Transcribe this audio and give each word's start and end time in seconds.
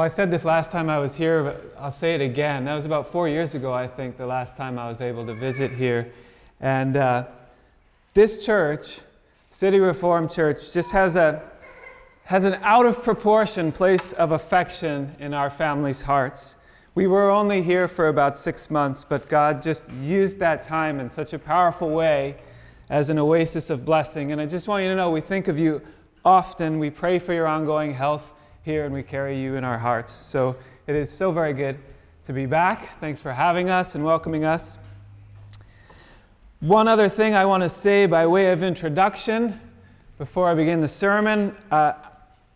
Well, 0.00 0.06
I 0.06 0.08
said 0.08 0.30
this 0.30 0.46
last 0.46 0.70
time 0.70 0.88
I 0.88 0.98
was 0.98 1.14
here, 1.14 1.42
but 1.44 1.74
I'll 1.78 1.90
say 1.90 2.14
it 2.14 2.22
again. 2.22 2.64
That 2.64 2.74
was 2.74 2.86
about 2.86 3.12
four 3.12 3.28
years 3.28 3.54
ago, 3.54 3.74
I 3.74 3.86
think, 3.86 4.16
the 4.16 4.24
last 4.24 4.56
time 4.56 4.78
I 4.78 4.88
was 4.88 5.02
able 5.02 5.26
to 5.26 5.34
visit 5.34 5.70
here. 5.70 6.10
And 6.58 6.96
uh, 6.96 7.26
this 8.14 8.42
church, 8.42 9.00
City 9.50 9.78
Reformed 9.78 10.30
Church, 10.30 10.72
just 10.72 10.90
has, 10.92 11.16
a, 11.16 11.42
has 12.24 12.46
an 12.46 12.54
out 12.62 12.86
of 12.86 13.02
proportion 13.02 13.72
place 13.72 14.14
of 14.14 14.32
affection 14.32 15.14
in 15.20 15.34
our 15.34 15.50
family's 15.50 16.00
hearts. 16.00 16.56
We 16.94 17.06
were 17.06 17.28
only 17.28 17.62
here 17.62 17.86
for 17.86 18.08
about 18.08 18.38
six 18.38 18.70
months, 18.70 19.04
but 19.06 19.28
God 19.28 19.62
just 19.62 19.82
used 20.02 20.38
that 20.38 20.62
time 20.62 20.98
in 20.98 21.10
such 21.10 21.34
a 21.34 21.38
powerful 21.38 21.90
way 21.90 22.36
as 22.88 23.10
an 23.10 23.18
oasis 23.18 23.68
of 23.68 23.84
blessing. 23.84 24.32
And 24.32 24.40
I 24.40 24.46
just 24.46 24.66
want 24.66 24.82
you 24.82 24.88
to 24.88 24.96
know 24.96 25.10
we 25.10 25.20
think 25.20 25.46
of 25.46 25.58
you 25.58 25.82
often. 26.24 26.78
We 26.78 26.88
pray 26.88 27.18
for 27.18 27.34
your 27.34 27.46
ongoing 27.46 27.92
health 27.92 28.32
here 28.70 28.84
and 28.84 28.94
we 28.94 29.02
carry 29.02 29.40
you 29.40 29.56
in 29.56 29.64
our 29.64 29.78
hearts. 29.78 30.12
So 30.12 30.54
it 30.86 30.94
is 30.94 31.10
so 31.10 31.32
very 31.32 31.52
good 31.52 31.76
to 32.26 32.32
be 32.32 32.46
back. 32.46 33.00
Thanks 33.00 33.20
for 33.20 33.32
having 33.32 33.68
us 33.68 33.96
and 33.96 34.04
welcoming 34.04 34.44
us. 34.44 34.78
One 36.60 36.86
other 36.86 37.08
thing 37.08 37.34
I 37.34 37.46
want 37.46 37.64
to 37.64 37.68
say 37.68 38.06
by 38.06 38.28
way 38.28 38.52
of 38.52 38.62
introduction 38.62 39.60
before 40.18 40.48
I 40.48 40.54
begin 40.54 40.80
the 40.80 40.88
sermon. 40.88 41.56
Uh, 41.68 41.94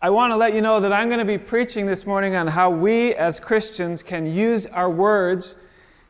I 0.01 0.09
want 0.09 0.31
to 0.31 0.37
let 0.37 0.53
you 0.53 0.61
know 0.61 0.79
that 0.79 0.93
I'm 0.93 1.09
going 1.09 1.19
to 1.19 1.25
be 1.25 1.37
preaching 1.37 1.85
this 1.85 2.05
morning 2.05 2.33
on 2.33 2.47
how 2.47 2.69
we 2.69 3.13
as 3.13 3.37
Christians 3.37 4.01
can 4.01 4.25
use 4.25 4.65
our 4.67 4.89
words 4.89 5.55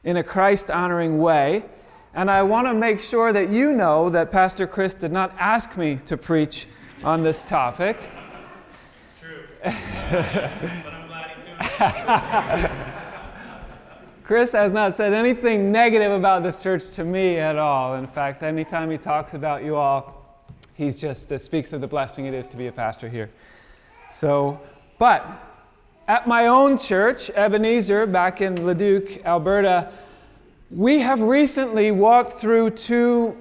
in 0.03 0.17
a 0.17 0.23
Christ 0.23 0.69
honoring 0.69 1.17
way. 1.17 1.65
And 2.13 2.29
I 2.29 2.43
want 2.43 2.67
to 2.67 2.75
make 2.75 2.99
sure 2.99 3.33
that 3.33 3.49
you 3.49 3.73
know 3.73 4.11
that 4.11 4.31
Pastor 4.31 4.67
Chris 4.67 4.93
did 4.93 5.11
not 5.11 5.33
ask 5.39 5.75
me 5.75 5.95
to 6.05 6.15
preach 6.15 6.67
on 7.03 7.23
this 7.23 7.47
topic. 7.47 7.97
but 8.01 8.23
I'm 8.23 8.43
glad 8.43 8.99
he's 9.01 9.21
doing 9.21 9.45
it. 9.45 9.54
Chris 14.23 14.51
has 14.51 14.71
not 14.71 14.95
said 14.95 15.13
anything 15.13 15.71
negative 15.71 16.11
about 16.11 16.43
this 16.43 16.61
church 16.61 16.89
to 16.91 17.03
me 17.03 17.37
at 17.37 17.57
all. 17.57 17.95
In 17.95 18.05
fact, 18.05 18.43
anytime 18.43 18.91
he 18.91 18.97
talks 18.97 19.33
about 19.33 19.63
you 19.63 19.75
all, 19.75 20.23
he 20.75 20.91
just 20.91 21.31
uh, 21.31 21.39
speaks 21.39 21.73
of 21.73 21.81
the 21.81 21.87
blessing 21.87 22.27
it 22.27 22.33
is 22.33 22.47
to 22.49 22.57
be 22.57 22.67
a 22.67 22.71
pastor 22.71 23.09
here. 23.09 23.31
So, 24.11 24.59
but 24.99 25.25
at 26.07 26.27
my 26.27 26.45
own 26.45 26.77
church, 26.77 27.31
Ebenezer, 27.31 28.05
back 28.05 28.41
in 28.41 28.65
Leduc, 28.65 29.25
Alberta, 29.25 29.91
we 30.69 30.99
have 30.99 31.21
recently 31.21 31.89
walked 31.89 32.39
through 32.39 32.71
two 32.71 33.35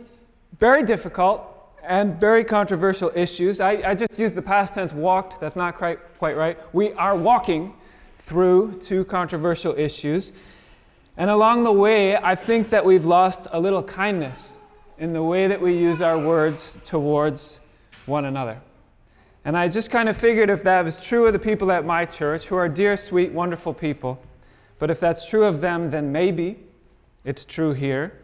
very 0.59 0.83
difficult 0.83 1.53
and 1.87 2.19
very 2.19 2.45
controversial 2.45 3.11
issues. 3.15 3.61
I, 3.61 3.91
I 3.91 3.95
just 3.95 4.19
used 4.19 4.35
the 4.35 4.43
past 4.43 4.75
tense 4.75 4.93
walked, 4.93 5.41
that's 5.41 5.57
not 5.57 5.77
quite, 5.77 5.99
quite 6.19 6.37
right. 6.37 6.59
We 6.73 6.93
are 6.95 7.17
walking 7.17 7.75
through 8.19 8.81
two 8.81 9.05
controversial 9.05 9.75
issues. 9.79 10.33
And 11.17 11.31
along 11.31 11.65
the 11.65 11.73
way, 11.73 12.17
I 12.17 12.35
think 12.35 12.71
that 12.71 12.85
we've 12.85 13.05
lost 13.05 13.47
a 13.53 13.61
little 13.61 13.83
kindness 13.83 14.59
in 14.99 15.12
the 15.12 15.23
way 15.23 15.47
that 15.47 15.61
we 15.61 15.77
use 15.77 16.01
our 16.01 16.19
words 16.19 16.79
towards 16.85 17.59
one 18.07 18.25
another. 18.25 18.61
And 19.45 19.57
I 19.57 19.69
just 19.69 19.91
kind 19.91 20.09
of 20.09 20.17
figured 20.17 20.49
if 20.49 20.62
that 20.62 20.85
was 20.85 20.97
true 20.97 21.27
of 21.27 21.33
the 21.33 21.39
people 21.39 21.71
at 21.71 21.85
my 21.85 22.05
church, 22.07 22.45
who 22.45 22.57
are 22.57 22.69
dear, 22.69 22.97
sweet, 22.97 23.33
wonderful 23.33 23.75
people, 23.75 24.21
but 24.79 24.91
if 24.91 24.99
that's 24.99 25.25
true 25.25 25.45
of 25.45 25.61
them, 25.61 25.91
then 25.91 26.11
maybe 26.11 26.59
it's 27.25 27.45
true 27.45 27.75
here. 27.75 28.19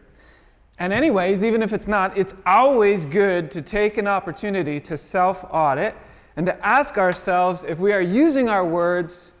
And, 0.81 0.91
anyways, 0.91 1.43
even 1.43 1.61
if 1.61 1.73
it's 1.73 1.87
not, 1.87 2.17
it's 2.17 2.33
always 2.43 3.05
good 3.05 3.51
to 3.51 3.61
take 3.61 3.99
an 3.99 4.07
opportunity 4.07 4.79
to 4.79 4.97
self 4.97 5.45
audit 5.51 5.95
and 6.35 6.43
to 6.47 6.65
ask 6.65 6.97
ourselves 6.97 7.63
if 7.63 7.77
we 7.77 7.93
are 7.93 8.01
using 8.01 8.49
our 8.49 8.65
words 8.65 9.31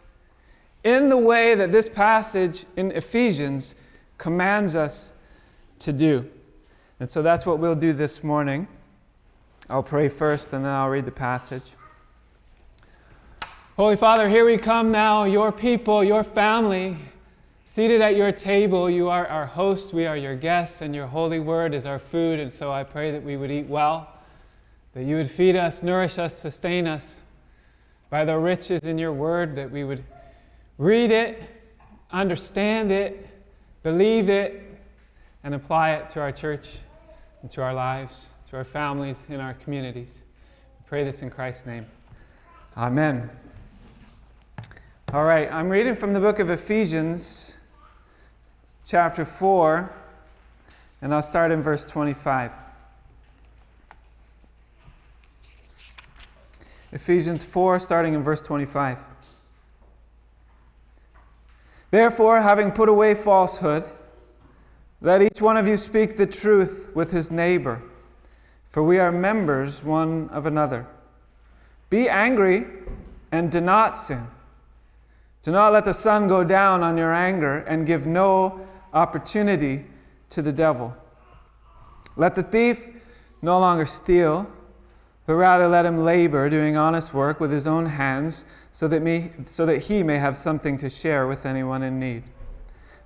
in 0.83 1.09
the 1.09 1.17
way 1.17 1.55
that 1.55 1.71
this 1.71 1.89
passage 1.89 2.67
in 2.77 2.91
Ephesians 2.91 3.73
commands 4.19 4.75
us 4.75 5.13
to 5.79 5.91
do. 5.91 6.29
And 6.99 7.09
so 7.09 7.23
that's 7.23 7.43
what 7.43 7.57
we'll 7.57 7.73
do 7.73 7.91
this 7.91 8.23
morning. 8.23 8.67
I'll 9.67 9.81
pray 9.81 10.09
first 10.09 10.53
and 10.53 10.63
then 10.63 10.71
I'll 10.71 10.89
read 10.89 11.05
the 11.05 11.11
passage. 11.11 11.71
Holy 13.77 13.95
Father, 13.95 14.29
here 14.29 14.45
we 14.45 14.59
come 14.59 14.91
now, 14.91 15.23
your 15.23 15.51
people, 15.51 16.03
your 16.03 16.23
family. 16.23 16.97
Seated 17.73 18.01
at 18.01 18.17
your 18.17 18.33
table, 18.33 18.89
you 18.89 19.07
are 19.07 19.25
our 19.27 19.45
host, 19.45 19.93
we 19.93 20.05
are 20.05 20.17
your 20.17 20.35
guests, 20.35 20.81
and 20.81 20.93
your 20.93 21.07
holy 21.07 21.39
word 21.39 21.73
is 21.73 21.85
our 21.85 21.99
food. 21.99 22.37
And 22.37 22.51
so 22.51 22.69
I 22.69 22.83
pray 22.83 23.11
that 23.11 23.23
we 23.23 23.37
would 23.37 23.49
eat 23.49 23.65
well, 23.65 24.09
that 24.93 25.03
you 25.05 25.15
would 25.15 25.31
feed 25.31 25.55
us, 25.55 25.81
nourish 25.81 26.17
us, 26.17 26.37
sustain 26.37 26.85
us 26.85 27.21
by 28.09 28.25
the 28.25 28.37
riches 28.37 28.83
in 28.83 28.97
your 28.97 29.13
word, 29.13 29.55
that 29.55 29.71
we 29.71 29.85
would 29.85 30.03
read 30.77 31.11
it, 31.11 31.43
understand 32.11 32.91
it, 32.91 33.25
believe 33.83 34.27
it, 34.27 34.61
and 35.45 35.55
apply 35.55 35.91
it 35.91 36.09
to 36.09 36.19
our 36.19 36.33
church 36.33 36.67
and 37.41 37.49
to 37.51 37.61
our 37.61 37.73
lives, 37.73 38.27
to 38.49 38.57
our 38.57 38.65
families, 38.65 39.23
in 39.29 39.39
our 39.39 39.53
communities. 39.53 40.23
We 40.77 40.89
pray 40.89 41.05
this 41.05 41.21
in 41.21 41.29
Christ's 41.29 41.65
name. 41.65 41.85
Amen. 42.75 43.29
All 45.13 45.23
right, 45.23 45.49
I'm 45.49 45.69
reading 45.69 45.95
from 45.95 46.11
the 46.11 46.19
book 46.19 46.39
of 46.39 46.49
Ephesians 46.49 47.55
chapter 48.91 49.23
4, 49.23 49.89
and 51.01 51.13
I'll 51.13 51.23
start 51.23 51.49
in 51.49 51.61
verse 51.61 51.85
25. 51.85 52.51
Ephesians 56.91 57.41
4, 57.41 57.79
starting 57.79 58.13
in 58.13 58.21
verse 58.21 58.41
25. 58.41 58.97
Therefore, 61.89 62.41
having 62.41 62.71
put 62.71 62.89
away 62.89 63.15
falsehood, 63.15 63.85
let 64.99 65.21
each 65.21 65.39
one 65.39 65.55
of 65.55 65.65
you 65.65 65.77
speak 65.77 66.17
the 66.17 66.27
truth 66.27 66.89
with 66.93 67.11
his 67.11 67.31
neighbor, 67.31 67.81
for 68.69 68.83
we 68.83 68.99
are 68.99 69.09
members 69.09 69.81
one 69.81 70.27
of 70.31 70.45
another. 70.45 70.85
Be 71.89 72.09
angry 72.09 72.65
and 73.31 73.49
do 73.49 73.61
not 73.61 73.95
sin. 73.95 74.27
Do 75.43 75.51
not 75.51 75.71
let 75.71 75.85
the 75.85 75.93
sun 75.93 76.27
go 76.27 76.43
down 76.43 76.83
on 76.83 76.97
your 76.97 77.13
anger 77.13 77.59
and 77.59 77.87
give 77.87 78.05
no 78.05 78.67
opportunity 78.93 79.85
to 80.29 80.41
the 80.41 80.51
devil. 80.51 80.95
Let 82.15 82.35
the 82.35 82.43
thief 82.43 82.85
no 83.41 83.59
longer 83.59 83.85
steal, 83.85 84.47
but 85.25 85.35
rather 85.35 85.67
let 85.67 85.85
him 85.85 86.03
labor, 86.03 86.49
doing 86.49 86.75
honest 86.75 87.13
work 87.13 87.39
with 87.39 87.51
his 87.51 87.67
own 87.67 87.87
hands, 87.87 88.45
so 88.71 88.87
that, 88.87 89.01
me, 89.01 89.31
so 89.45 89.65
that 89.65 89.83
he 89.83 90.03
may 90.03 90.17
have 90.17 90.37
something 90.37 90.77
to 90.77 90.89
share 90.89 91.27
with 91.27 91.45
anyone 91.45 91.83
in 91.83 91.99
need. 91.99 92.23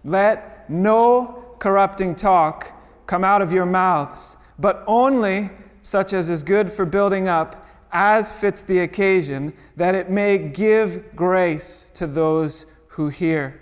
Let 0.03 0.69
no 0.69 1.55
corrupting 1.59 2.15
talk 2.15 2.71
come 3.07 3.23
out 3.23 3.41
of 3.41 3.51
your 3.51 3.65
mouths, 3.65 4.37
but 4.57 4.83
only 4.87 5.49
such 5.81 6.13
as 6.13 6.29
is 6.29 6.41
good 6.43 6.71
for 6.71 6.85
building 6.85 7.27
up, 7.27 7.67
as 7.91 8.31
fits 8.31 8.63
the 8.63 8.79
occasion, 8.79 9.53
that 9.75 9.93
it 9.95 10.09
may 10.09 10.37
give 10.37 11.15
grace 11.15 11.85
to 11.93 12.07
those 12.07 12.65
who 12.89 13.09
hear. 13.09 13.61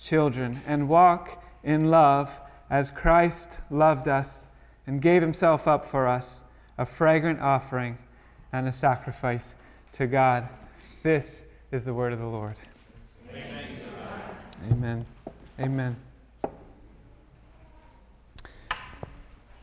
children 0.00 0.60
and 0.66 0.88
walk 0.88 1.42
in 1.62 1.90
love 1.90 2.40
as 2.70 2.90
Christ 2.90 3.58
loved 3.70 4.08
us 4.08 4.46
and 4.86 5.02
gave 5.02 5.22
himself 5.22 5.68
up 5.68 5.86
for 5.86 6.06
us, 6.06 6.42
a 6.76 6.86
fragrant 6.86 7.40
offering 7.40 7.98
and 8.52 8.66
a 8.66 8.72
sacrifice 8.72 9.54
to 9.92 10.06
God. 10.06 10.48
This 11.02 11.42
is 11.70 11.84
the 11.84 11.92
word 11.92 12.12
of 12.12 12.18
the 12.18 12.26
Lord. 12.26 12.56
Amen. 13.30 13.76
Amen. 14.70 15.06
Amen. 15.60 15.96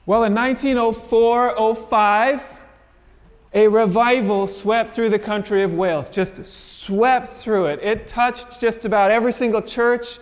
Well, 0.05 0.23
in 0.23 0.35
1904 0.35 1.75
05, 1.75 2.54
a 3.55 3.67
revival 3.67 4.45
swept 4.45 4.93
through 4.93 5.09
the 5.09 5.17
country 5.17 5.63
of 5.63 5.73
Wales, 5.73 6.11
just 6.11 6.45
swept 6.45 7.37
through 7.37 7.65
it. 7.65 7.79
It 7.81 8.05
touched 8.05 8.59
just 8.59 8.85
about 8.85 9.09
every 9.09 9.33
single 9.33 9.63
church 9.63 10.19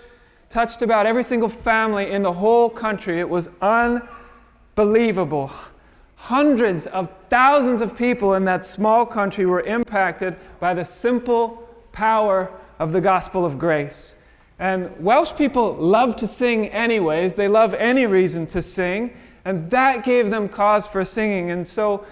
touched 0.53 0.83
about 0.83 1.07
every 1.07 1.23
single 1.23 1.49
family 1.49 2.11
in 2.11 2.21
the 2.21 2.33
whole 2.33 2.69
country. 2.69 3.19
It 3.19 3.27
was 3.27 3.49
unbelievable. 3.59 5.51
Hundreds 6.15 6.85
of 6.85 7.09
thousands 7.27 7.81
of 7.81 7.97
people 7.97 8.35
in 8.35 8.45
that 8.45 8.63
small 8.63 9.03
country 9.03 9.47
were 9.47 9.61
impacted 9.61 10.37
by 10.59 10.75
the 10.75 10.85
simple 10.85 11.67
power 11.91 12.51
of 12.77 12.91
the 12.91 13.01
gospel 13.01 13.43
of 13.43 13.57
grace. 13.57 14.13
And 14.59 14.91
Welsh 15.03 15.33
people 15.33 15.73
love 15.73 16.15
to 16.17 16.27
sing 16.27 16.67
anyways, 16.67 17.33
they 17.33 17.47
love 17.47 17.73
any 17.73 18.05
reason 18.05 18.45
to 18.47 18.61
sing, 18.61 19.17
and 19.43 19.71
that 19.71 20.05
gave 20.05 20.29
them 20.29 20.47
cause 20.47 20.87
for 20.87 21.03
singing. 21.03 21.49
And 21.49 21.67
so 21.67 22.05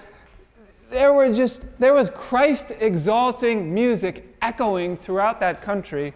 there 0.92 1.14
were 1.14 1.34
just 1.34 1.64
there 1.80 1.94
was 1.94 2.10
Christ 2.10 2.72
exalting 2.80 3.74
music 3.74 4.36
echoing 4.42 4.98
throughout 4.98 5.40
that 5.40 5.62
country 5.62 6.14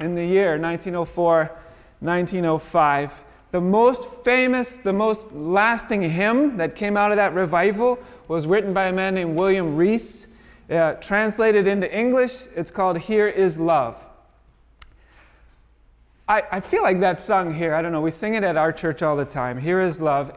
in 0.00 0.14
the 0.14 0.24
year 0.24 0.58
1904 0.58 1.52
1905 2.00 3.12
the 3.52 3.60
most 3.60 4.08
famous 4.24 4.76
the 4.76 4.92
most 4.92 5.30
lasting 5.32 6.10
hymn 6.10 6.56
that 6.56 6.74
came 6.74 6.96
out 6.96 7.12
of 7.12 7.16
that 7.16 7.34
revival 7.34 7.98
was 8.26 8.46
written 8.46 8.72
by 8.72 8.86
a 8.86 8.92
man 8.92 9.14
named 9.14 9.38
William 9.38 9.76
Rees 9.76 10.26
uh, 10.68 10.94
translated 10.94 11.68
into 11.68 11.92
English. 11.96 12.46
It's 12.56 12.72
called 12.72 12.98
Here 12.98 13.28
is 13.28 13.56
Love. 13.56 13.96
I, 16.28 16.42
I 16.50 16.60
feel 16.60 16.82
like 16.82 16.98
that's 16.98 17.22
sung 17.22 17.54
here. 17.54 17.72
I 17.72 17.82
don't 17.82 17.92
know. 17.92 18.00
We 18.00 18.10
sing 18.10 18.34
it 18.34 18.42
at 18.42 18.56
our 18.56 18.72
church 18.72 19.00
all 19.00 19.14
the 19.14 19.24
time. 19.24 19.60
Here 19.60 19.80
is 19.80 20.00
Love. 20.00 20.32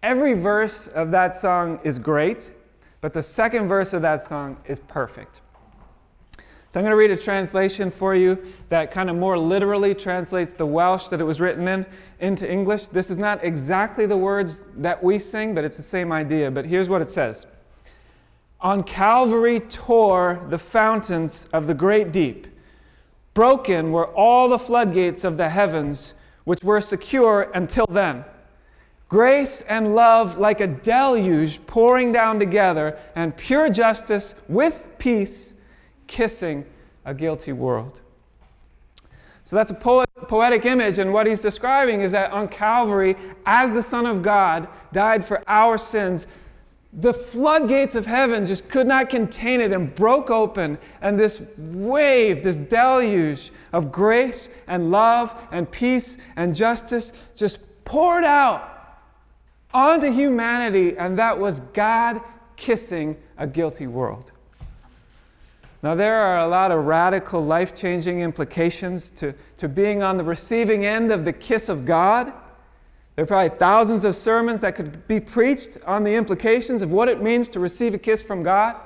Every 0.00 0.34
verse 0.34 0.86
of 0.86 1.10
that 1.10 1.34
song 1.34 1.80
is 1.82 1.98
great 1.98 2.52
but 3.06 3.12
the 3.12 3.22
second 3.22 3.68
verse 3.68 3.92
of 3.92 4.02
that 4.02 4.20
song 4.20 4.56
is 4.66 4.80
perfect. 4.80 5.40
So 6.36 6.80
I'm 6.80 6.82
going 6.82 6.90
to 6.90 6.96
read 6.96 7.12
a 7.12 7.16
translation 7.16 7.88
for 7.92 8.16
you 8.16 8.52
that 8.68 8.90
kind 8.90 9.08
of 9.08 9.14
more 9.14 9.38
literally 9.38 9.94
translates 9.94 10.52
the 10.52 10.66
Welsh 10.66 11.06
that 11.10 11.20
it 11.20 11.22
was 11.22 11.38
written 11.38 11.68
in 11.68 11.86
into 12.18 12.50
English. 12.50 12.88
This 12.88 13.08
is 13.08 13.16
not 13.16 13.44
exactly 13.44 14.06
the 14.06 14.16
words 14.16 14.64
that 14.78 15.04
we 15.04 15.20
sing, 15.20 15.54
but 15.54 15.62
it's 15.62 15.76
the 15.76 15.84
same 15.84 16.10
idea. 16.10 16.50
But 16.50 16.64
here's 16.64 16.88
what 16.88 17.00
it 17.00 17.08
says 17.08 17.46
On 18.60 18.82
Calvary 18.82 19.60
tore 19.60 20.44
the 20.48 20.58
fountains 20.58 21.46
of 21.52 21.68
the 21.68 21.74
great 21.74 22.10
deep. 22.10 22.48
Broken 23.34 23.92
were 23.92 24.08
all 24.08 24.48
the 24.48 24.58
floodgates 24.58 25.22
of 25.22 25.36
the 25.36 25.50
heavens, 25.50 26.12
which 26.42 26.64
were 26.64 26.80
secure 26.80 27.52
until 27.54 27.86
then. 27.86 28.24
Grace 29.08 29.60
and 29.62 29.94
love 29.94 30.36
like 30.36 30.60
a 30.60 30.66
deluge 30.66 31.64
pouring 31.66 32.10
down 32.10 32.38
together, 32.38 32.98
and 33.14 33.36
pure 33.36 33.70
justice 33.70 34.34
with 34.48 34.84
peace 34.98 35.54
kissing 36.06 36.64
a 37.04 37.14
guilty 37.14 37.52
world. 37.52 38.00
So 39.44 39.54
that's 39.54 39.70
a 39.70 39.74
poet, 39.74 40.08
poetic 40.26 40.64
image, 40.64 40.98
and 40.98 41.12
what 41.12 41.28
he's 41.28 41.40
describing 41.40 42.00
is 42.00 42.10
that 42.12 42.32
on 42.32 42.48
Calvary, 42.48 43.14
as 43.46 43.70
the 43.70 43.82
Son 43.82 44.04
of 44.04 44.22
God 44.22 44.66
died 44.92 45.24
for 45.24 45.40
our 45.46 45.78
sins, 45.78 46.26
the 46.92 47.14
floodgates 47.14 47.94
of 47.94 48.06
heaven 48.06 48.44
just 48.44 48.68
could 48.68 48.88
not 48.88 49.08
contain 49.08 49.60
it 49.60 49.70
and 49.70 49.94
broke 49.94 50.30
open, 50.30 50.78
and 51.00 51.16
this 51.16 51.40
wave, 51.56 52.42
this 52.42 52.58
deluge 52.58 53.52
of 53.72 53.92
grace 53.92 54.48
and 54.66 54.90
love 54.90 55.32
and 55.52 55.70
peace 55.70 56.18
and 56.34 56.56
justice 56.56 57.12
just 57.36 57.60
poured 57.84 58.24
out 58.24 58.75
onto 59.72 60.10
humanity, 60.10 60.96
and 60.96 61.18
that 61.18 61.38
was 61.38 61.60
God 61.72 62.20
kissing 62.56 63.16
a 63.36 63.46
guilty 63.46 63.86
world. 63.86 64.32
Now, 65.82 65.94
there 65.94 66.16
are 66.16 66.40
a 66.40 66.48
lot 66.48 66.72
of 66.72 66.84
radical, 66.86 67.44
life 67.44 67.74
changing 67.74 68.20
implications 68.20 69.10
to, 69.10 69.34
to 69.58 69.68
being 69.68 70.02
on 70.02 70.16
the 70.16 70.24
receiving 70.24 70.84
end 70.84 71.12
of 71.12 71.24
the 71.24 71.32
kiss 71.32 71.68
of 71.68 71.84
God. 71.84 72.32
There 73.14 73.22
are 73.22 73.26
probably 73.26 73.56
thousands 73.56 74.04
of 74.04 74.16
sermons 74.16 74.62
that 74.62 74.74
could 74.74 75.06
be 75.06 75.20
preached 75.20 75.78
on 75.86 76.04
the 76.04 76.14
implications 76.14 76.82
of 76.82 76.90
what 76.90 77.08
it 77.08 77.22
means 77.22 77.48
to 77.50 77.60
receive 77.60 77.94
a 77.94 77.98
kiss 77.98 78.22
from 78.22 78.42
God. 78.42 78.76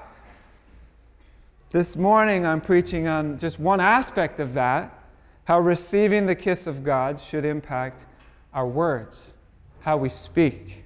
This 1.70 1.94
morning, 1.96 2.44
I'm 2.44 2.60
preaching 2.60 3.06
on 3.06 3.38
just 3.38 3.60
one 3.60 3.80
aspect 3.80 4.40
of 4.40 4.54
that 4.54 4.96
how 5.44 5.58
receiving 5.58 6.26
the 6.26 6.34
kiss 6.36 6.68
of 6.68 6.84
God 6.84 7.18
should 7.18 7.44
impact 7.44 8.04
our 8.54 8.66
words 8.66 9.29
how 9.80 9.96
we 9.96 10.08
speak. 10.08 10.84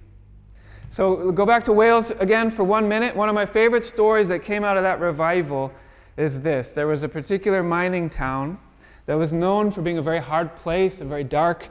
So 0.91 1.33
go 1.33 1.45
back 1.45 1.65
to 1.65 1.73
Wales 1.73 2.11
again 2.11 2.51
for 2.51 2.63
one 2.63 2.89
minute. 2.89 3.17
One 3.17 3.29
of 3.29 3.35
my 3.35 3.47
favorite 3.47 3.85
stories 3.85 4.29
that 4.29 4.45
came 4.45 4.63
out 4.63 4.77
of 4.77 4.85
that 4.85 5.01
revival 5.01 5.73
is 6.17 6.43
this 6.43 6.71
there 6.71 6.87
was 6.87 7.03
a 7.03 7.09
particular 7.09 7.63
mining 7.63 8.09
town 8.09 8.59
that 9.07 9.15
was 9.15 9.33
known 9.33 9.71
for 9.71 9.83
being 9.83 9.99
a 9.99 10.03
very 10.03 10.21
hard 10.21 10.55
place, 10.57 11.01
a 11.01 11.05
very 11.05 11.25
dark 11.25 11.69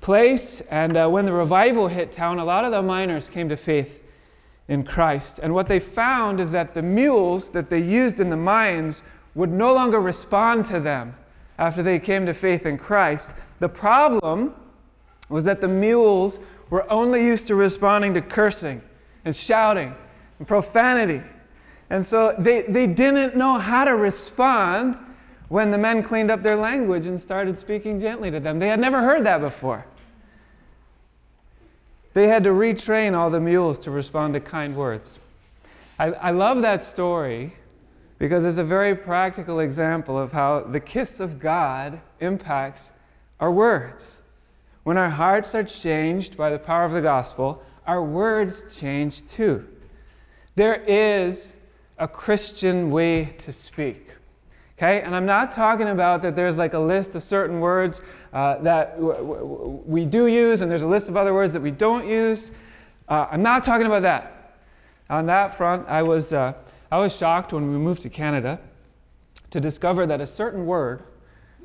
place. 0.00 0.60
And 0.70 0.96
uh, 0.96 1.08
when 1.08 1.26
the 1.26 1.32
revival 1.32 1.88
hit 1.88 2.12
town, 2.12 2.38
a 2.38 2.44
lot 2.44 2.64
of 2.64 2.70
the 2.70 2.80
miners 2.82 3.28
came 3.28 3.48
to 3.48 3.56
faith 3.56 4.02
in 4.68 4.84
Christ. 4.84 5.40
And 5.42 5.54
what 5.54 5.66
they 5.66 5.80
found 5.80 6.40
is 6.40 6.52
that 6.52 6.74
the 6.74 6.82
mules 6.82 7.50
that 7.50 7.70
they 7.70 7.80
used 7.80 8.20
in 8.20 8.30
the 8.30 8.36
mines 8.36 9.02
would 9.34 9.50
no 9.50 9.74
longer 9.74 10.00
respond 10.00 10.66
to 10.66 10.78
them 10.78 11.16
after 11.58 11.82
they 11.82 11.98
came 11.98 12.26
to 12.26 12.34
faith 12.34 12.64
in 12.64 12.78
Christ. 12.78 13.34
The 13.58 13.68
problem 13.68 14.54
was 15.28 15.44
that 15.44 15.60
the 15.60 15.68
mules 15.68 16.38
were 16.70 16.90
only 16.90 17.24
used 17.24 17.46
to 17.46 17.54
responding 17.54 18.14
to 18.14 18.20
cursing 18.20 18.82
and 19.24 19.34
shouting 19.34 19.94
and 20.38 20.48
profanity. 20.48 21.22
And 21.90 22.04
so 22.04 22.34
they, 22.38 22.62
they 22.62 22.86
didn't 22.86 23.36
know 23.36 23.58
how 23.58 23.84
to 23.84 23.94
respond 23.96 24.96
when 25.48 25.70
the 25.70 25.78
men 25.78 26.02
cleaned 26.02 26.30
up 26.30 26.42
their 26.42 26.56
language 26.56 27.06
and 27.06 27.18
started 27.20 27.58
speaking 27.58 27.98
gently 27.98 28.30
to 28.30 28.40
them. 28.40 28.58
They 28.58 28.68
had 28.68 28.80
never 28.80 29.00
heard 29.00 29.24
that 29.24 29.40
before. 29.40 29.86
They 32.12 32.28
had 32.28 32.44
to 32.44 32.50
retrain 32.50 33.16
all 33.16 33.30
the 33.30 33.40
mules 33.40 33.78
to 33.80 33.90
respond 33.90 34.34
to 34.34 34.40
kind 34.40 34.76
words. 34.76 35.18
I, 35.98 36.06
I 36.06 36.30
love 36.30 36.62
that 36.62 36.82
story 36.82 37.54
because 38.18 38.44
it's 38.44 38.58
a 38.58 38.64
very 38.64 38.94
practical 38.94 39.60
example 39.60 40.18
of 40.18 40.32
how 40.32 40.60
the 40.60 40.80
kiss 40.80 41.20
of 41.20 41.38
God 41.38 42.00
impacts 42.20 42.90
our 43.40 43.50
words. 43.50 44.18
When 44.88 44.96
our 44.96 45.10
hearts 45.10 45.54
are 45.54 45.64
changed 45.64 46.38
by 46.38 46.48
the 46.48 46.58
power 46.58 46.86
of 46.86 46.92
the 46.92 47.02
gospel, 47.02 47.62
our 47.86 48.02
words 48.02 48.64
change 48.74 49.26
too. 49.26 49.68
There 50.54 50.76
is 50.76 51.52
a 51.98 52.08
Christian 52.08 52.90
way 52.90 53.26
to 53.36 53.52
speak. 53.52 54.12
Okay? 54.78 55.02
And 55.02 55.14
I'm 55.14 55.26
not 55.26 55.52
talking 55.52 55.88
about 55.88 56.22
that 56.22 56.36
there's 56.36 56.56
like 56.56 56.72
a 56.72 56.78
list 56.78 57.14
of 57.14 57.22
certain 57.22 57.60
words 57.60 58.00
uh, 58.32 58.60
that 58.60 58.96
w- 58.96 59.12
w- 59.12 59.82
we 59.84 60.06
do 60.06 60.26
use 60.26 60.62
and 60.62 60.70
there's 60.70 60.80
a 60.80 60.88
list 60.88 61.10
of 61.10 61.18
other 61.18 61.34
words 61.34 61.52
that 61.52 61.60
we 61.60 61.70
don't 61.70 62.08
use. 62.08 62.50
Uh, 63.10 63.26
I'm 63.30 63.42
not 63.42 63.64
talking 63.64 63.86
about 63.86 64.00
that. 64.04 64.56
On 65.10 65.26
that 65.26 65.58
front, 65.58 65.86
I 65.86 66.02
was, 66.02 66.32
uh, 66.32 66.54
I 66.90 66.96
was 66.96 67.14
shocked 67.14 67.52
when 67.52 67.70
we 67.70 67.76
moved 67.76 68.00
to 68.00 68.08
Canada 68.08 68.58
to 69.50 69.60
discover 69.60 70.06
that 70.06 70.22
a 70.22 70.26
certain 70.26 70.64
word 70.64 71.02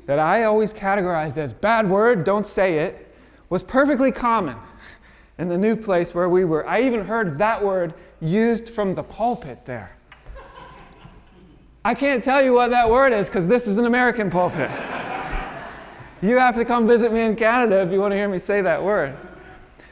that 0.04 0.18
I 0.18 0.42
always 0.42 0.74
categorized 0.74 1.38
as 1.38 1.54
bad 1.54 1.88
word, 1.88 2.24
don't 2.24 2.46
say 2.46 2.80
it, 2.80 3.12
was 3.48 3.62
perfectly 3.62 4.12
common 4.12 4.56
in 5.38 5.48
the 5.48 5.58
new 5.58 5.76
place 5.76 6.14
where 6.14 6.28
we 6.28 6.44
were. 6.44 6.66
I 6.66 6.82
even 6.82 7.04
heard 7.04 7.38
that 7.38 7.64
word 7.64 7.94
used 8.20 8.70
from 8.70 8.94
the 8.94 9.02
pulpit 9.02 9.66
there. 9.66 9.96
I 11.84 11.94
can't 11.94 12.24
tell 12.24 12.42
you 12.42 12.52
what 12.52 12.70
that 12.70 12.88
word 12.88 13.12
is 13.12 13.26
because 13.26 13.46
this 13.46 13.66
is 13.66 13.76
an 13.76 13.84
American 13.84 14.30
pulpit. 14.30 14.70
you 16.22 16.38
have 16.38 16.56
to 16.56 16.64
come 16.64 16.86
visit 16.86 17.12
me 17.12 17.20
in 17.20 17.36
Canada 17.36 17.82
if 17.82 17.92
you 17.92 18.00
want 18.00 18.12
to 18.12 18.16
hear 18.16 18.28
me 18.28 18.38
say 18.38 18.62
that 18.62 18.82
word. 18.82 19.16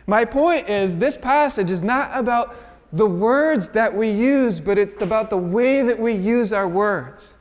My 0.06 0.24
point 0.24 0.68
is, 0.68 0.96
this 0.96 1.16
passage 1.16 1.70
is 1.70 1.82
not 1.82 2.10
about 2.14 2.56
the 2.92 3.06
words 3.06 3.68
that 3.70 3.94
we 3.94 4.10
use, 4.10 4.60
but 4.60 4.78
it's 4.78 5.00
about 5.00 5.30
the 5.30 5.36
way 5.36 5.82
that 5.82 5.98
we 5.98 6.12
use 6.12 6.52
our 6.52 6.68
words. 6.68 7.34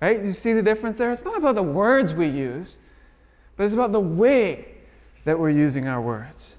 Right? 0.00 0.24
You 0.24 0.32
see 0.32 0.52
the 0.52 0.62
difference 0.62 0.98
there? 0.98 1.10
It's 1.10 1.24
not 1.24 1.36
about 1.36 1.54
the 1.54 1.62
words 1.62 2.12
we 2.12 2.28
use, 2.28 2.78
but 3.56 3.64
it's 3.64 3.74
about 3.74 3.92
the 3.92 4.00
way 4.00 4.75
that 5.26 5.38
we're 5.38 5.50
using 5.50 5.86
our 5.86 6.00
words. 6.00 6.54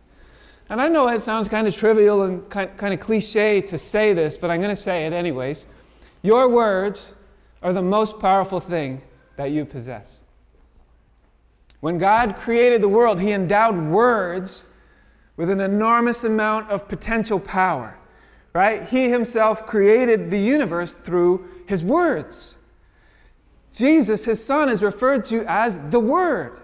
And 0.70 0.82
I 0.82 0.90
know 0.90 1.08
it 1.08 1.22
sounds 1.22 1.48
kind 1.48 1.68
of 1.68 1.76
trivial 1.76 2.24
and 2.24 2.48
kind, 2.50 2.94
of 2.94 3.00
cliche 3.00 3.62
to 3.62 3.78
say 3.78 4.14
this, 4.14 4.36
but 4.36 4.52
I'm 4.52 4.62
going 4.62 4.76
to 4.76 4.82
say 4.82 5.06
it 5.06 5.14
anyways. 5.14 5.66
Your 6.22 6.50
words 6.50 7.14
are 7.64 7.72
the 7.72 7.82
most 7.82 8.20
powerful 8.20 8.60
thing 8.60 9.02
that 9.38 9.52
you 9.52 9.64
possess. 9.64 10.20
When 11.80 11.98
God 11.98 12.36
created 12.36 12.82
the 12.82 12.90
world, 12.90 13.22
He 13.22 13.32
endowed 13.32 13.78
words 13.88 14.66
with 15.38 15.50
an 15.50 15.62
enormous 15.62 16.26
amount 16.26 16.70
of 16.70 16.90
potential 16.90 17.40
power, 17.40 17.98
right? 18.54 18.84
He 18.84 19.10
Himself 19.10 19.66
created 19.66 20.30
the 20.30 20.40
universe 20.40 20.92
through 20.92 21.48
His 21.68 21.84
words. 21.84 22.58
Jesus, 23.74 24.26
his 24.26 24.44
son, 24.44 24.70
is 24.70 24.82
referred 24.82 25.24
to 25.26 25.46
as 25.48 25.78
the 25.90 26.00
Word. 26.00 26.60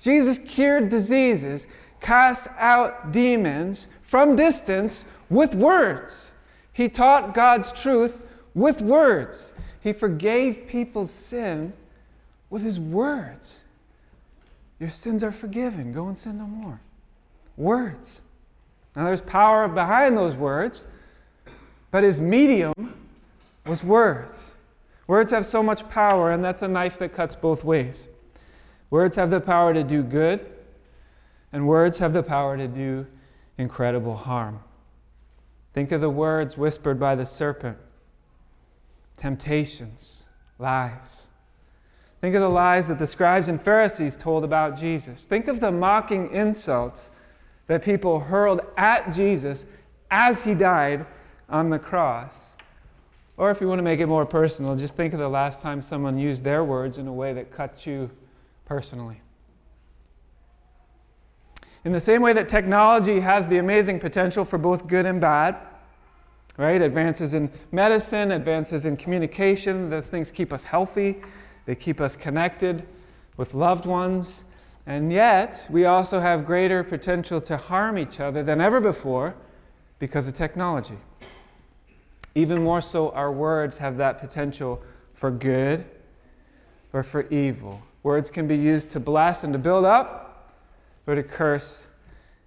Jesus 0.00 0.38
cured 0.38 0.88
diseases, 0.88 1.66
cast 2.00 2.48
out 2.58 3.12
demons 3.12 3.88
from 4.02 4.36
distance 4.36 5.04
with 5.28 5.54
words. 5.54 6.30
He 6.72 6.88
taught 6.88 7.34
God's 7.34 7.72
truth 7.72 8.24
with 8.54 8.80
words. 8.80 9.52
He 9.80 9.92
forgave 9.92 10.66
people's 10.66 11.10
sin 11.10 11.72
with 12.50 12.62
his 12.62 12.78
words. 12.78 13.64
Your 14.78 14.90
sins 14.90 15.24
are 15.24 15.32
forgiven. 15.32 15.92
Go 15.92 16.06
and 16.06 16.16
sin 16.16 16.38
no 16.38 16.46
more. 16.46 16.80
Words. 17.56 18.20
Now, 18.94 19.04
there's 19.04 19.20
power 19.20 19.68
behind 19.68 20.16
those 20.16 20.34
words, 20.34 20.84
but 21.90 22.04
his 22.04 22.20
medium 22.20 22.94
was 23.66 23.84
words. 23.84 24.36
Words 25.06 25.30
have 25.30 25.46
so 25.46 25.62
much 25.62 25.88
power, 25.88 26.30
and 26.30 26.44
that's 26.44 26.62
a 26.62 26.68
knife 26.68 26.98
that 26.98 27.12
cuts 27.12 27.34
both 27.34 27.64
ways. 27.64 28.08
Words 28.90 29.16
have 29.16 29.30
the 29.30 29.40
power 29.40 29.74
to 29.74 29.84
do 29.84 30.02
good, 30.02 30.46
and 31.52 31.66
words 31.66 31.98
have 31.98 32.12
the 32.12 32.22
power 32.22 32.56
to 32.56 32.68
do 32.68 33.06
incredible 33.56 34.16
harm. 34.16 34.60
Think 35.74 35.92
of 35.92 36.00
the 36.00 36.10
words 36.10 36.56
whispered 36.56 36.98
by 36.98 37.14
the 37.14 37.26
serpent 37.26 37.78
temptations, 39.16 40.24
lies. 40.58 41.26
Think 42.20 42.34
of 42.34 42.40
the 42.40 42.48
lies 42.48 42.88
that 42.88 42.98
the 42.98 43.06
scribes 43.06 43.48
and 43.48 43.60
Pharisees 43.60 44.16
told 44.16 44.44
about 44.44 44.78
Jesus. 44.78 45.24
Think 45.24 45.48
of 45.48 45.60
the 45.60 45.70
mocking 45.70 46.32
insults 46.32 47.10
that 47.66 47.84
people 47.84 48.20
hurled 48.20 48.60
at 48.76 49.12
Jesus 49.12 49.66
as 50.10 50.44
he 50.44 50.54
died 50.54 51.06
on 51.48 51.70
the 51.70 51.78
cross. 51.78 52.56
Or 53.36 53.50
if 53.50 53.60
you 53.60 53.68
want 53.68 53.78
to 53.78 53.84
make 53.84 54.00
it 54.00 54.06
more 54.06 54.26
personal, 54.26 54.74
just 54.74 54.96
think 54.96 55.12
of 55.12 55.20
the 55.20 55.28
last 55.28 55.62
time 55.62 55.80
someone 55.80 56.18
used 56.18 56.42
their 56.42 56.64
words 56.64 56.98
in 56.98 57.06
a 57.06 57.12
way 57.12 57.32
that 57.34 57.52
cut 57.52 57.86
you 57.86 58.10
personally. 58.68 59.22
In 61.84 61.92
the 61.92 62.00
same 62.00 62.20
way 62.20 62.34
that 62.34 62.50
technology 62.50 63.20
has 63.20 63.48
the 63.48 63.56
amazing 63.56 63.98
potential 63.98 64.44
for 64.44 64.58
both 64.58 64.86
good 64.86 65.06
and 65.06 65.20
bad, 65.20 65.56
right? 66.58 66.82
Advances 66.82 67.32
in 67.32 67.50
medicine, 67.72 68.30
advances 68.30 68.84
in 68.84 68.98
communication, 68.98 69.88
those 69.88 70.08
things 70.08 70.30
keep 70.30 70.52
us 70.52 70.64
healthy, 70.64 71.16
they 71.64 71.74
keep 71.74 71.98
us 71.98 72.14
connected 72.14 72.86
with 73.38 73.54
loved 73.54 73.86
ones. 73.86 74.42
And 74.86 75.10
yet, 75.12 75.66
we 75.70 75.86
also 75.86 76.20
have 76.20 76.44
greater 76.44 76.84
potential 76.84 77.40
to 77.42 77.56
harm 77.56 77.96
each 77.96 78.20
other 78.20 78.42
than 78.42 78.60
ever 78.60 78.80
before 78.80 79.34
because 79.98 80.28
of 80.28 80.34
technology. 80.34 80.98
Even 82.34 82.62
more 82.62 82.80
so, 82.82 83.10
our 83.10 83.32
words 83.32 83.78
have 83.78 83.96
that 83.96 84.18
potential 84.18 84.82
for 85.14 85.30
good 85.30 85.86
or 86.92 87.02
for 87.02 87.26
evil. 87.28 87.82
Words 88.08 88.30
can 88.30 88.48
be 88.48 88.56
used 88.56 88.88
to 88.90 89.00
bless 89.00 89.44
and 89.44 89.52
to 89.52 89.58
build 89.58 89.84
up, 89.84 90.54
or 91.06 91.14
to 91.14 91.22
curse 91.22 91.86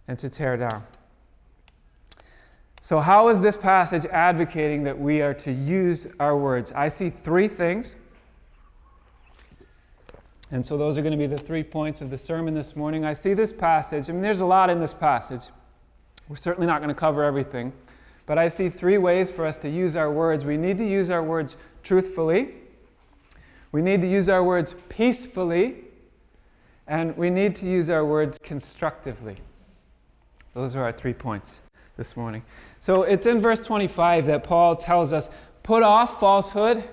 and 0.07 0.17
to 0.17 0.27
tear 0.27 0.57
down. 0.57 0.83
So, 2.81 2.99
how 2.99 3.27
is 3.27 3.41
this 3.41 3.55
passage 3.55 4.03
advocating 4.07 4.85
that 4.85 4.99
we 4.99 5.21
are 5.21 5.35
to 5.35 5.51
use 5.51 6.07
our 6.19 6.35
words? 6.35 6.71
I 6.71 6.89
see 6.89 7.11
three 7.11 7.47
things. 7.47 7.95
And 10.49 10.65
so, 10.65 10.79
those 10.79 10.97
are 10.97 11.03
going 11.03 11.11
to 11.11 11.17
be 11.17 11.27
the 11.27 11.37
three 11.37 11.61
points 11.61 12.01
of 12.01 12.09
the 12.09 12.17
sermon 12.17 12.55
this 12.55 12.75
morning. 12.75 13.05
I 13.05 13.13
see 13.13 13.35
this 13.35 13.53
passage, 13.53 14.09
I 14.09 14.13
mean, 14.13 14.23
there's 14.23 14.41
a 14.41 14.45
lot 14.45 14.71
in 14.71 14.79
this 14.79 14.95
passage. 14.95 15.43
We're 16.27 16.37
certainly 16.37 16.65
not 16.65 16.81
going 16.81 16.89
to 16.89 16.99
cover 16.99 17.23
everything. 17.23 17.71
But 18.25 18.39
I 18.39 18.47
see 18.47 18.67
three 18.69 18.97
ways 18.97 19.29
for 19.29 19.45
us 19.45 19.57
to 19.57 19.69
use 19.69 19.95
our 19.95 20.11
words. 20.11 20.43
We 20.43 20.57
need 20.57 20.79
to 20.79 20.87
use 20.87 21.11
our 21.11 21.21
words 21.21 21.55
truthfully, 21.83 22.55
we 23.71 23.81
need 23.81 24.01
to 24.01 24.07
use 24.07 24.27
our 24.27 24.43
words 24.43 24.75
peacefully, 24.89 25.77
and 26.87 27.15
we 27.15 27.29
need 27.29 27.55
to 27.57 27.65
use 27.65 27.89
our 27.89 28.05
words 28.05 28.37
constructively. 28.43 29.37
Those 30.53 30.75
are 30.75 30.83
our 30.83 30.91
three 30.91 31.13
points 31.13 31.61
this 31.95 32.17
morning. 32.17 32.43
So 32.81 33.03
it's 33.03 33.25
in 33.25 33.39
verse 33.39 33.61
25 33.61 34.25
that 34.25 34.43
Paul 34.43 34.75
tells 34.75 35.13
us 35.13 35.29
put 35.63 35.83
off 35.83 36.19
falsehood 36.19 36.83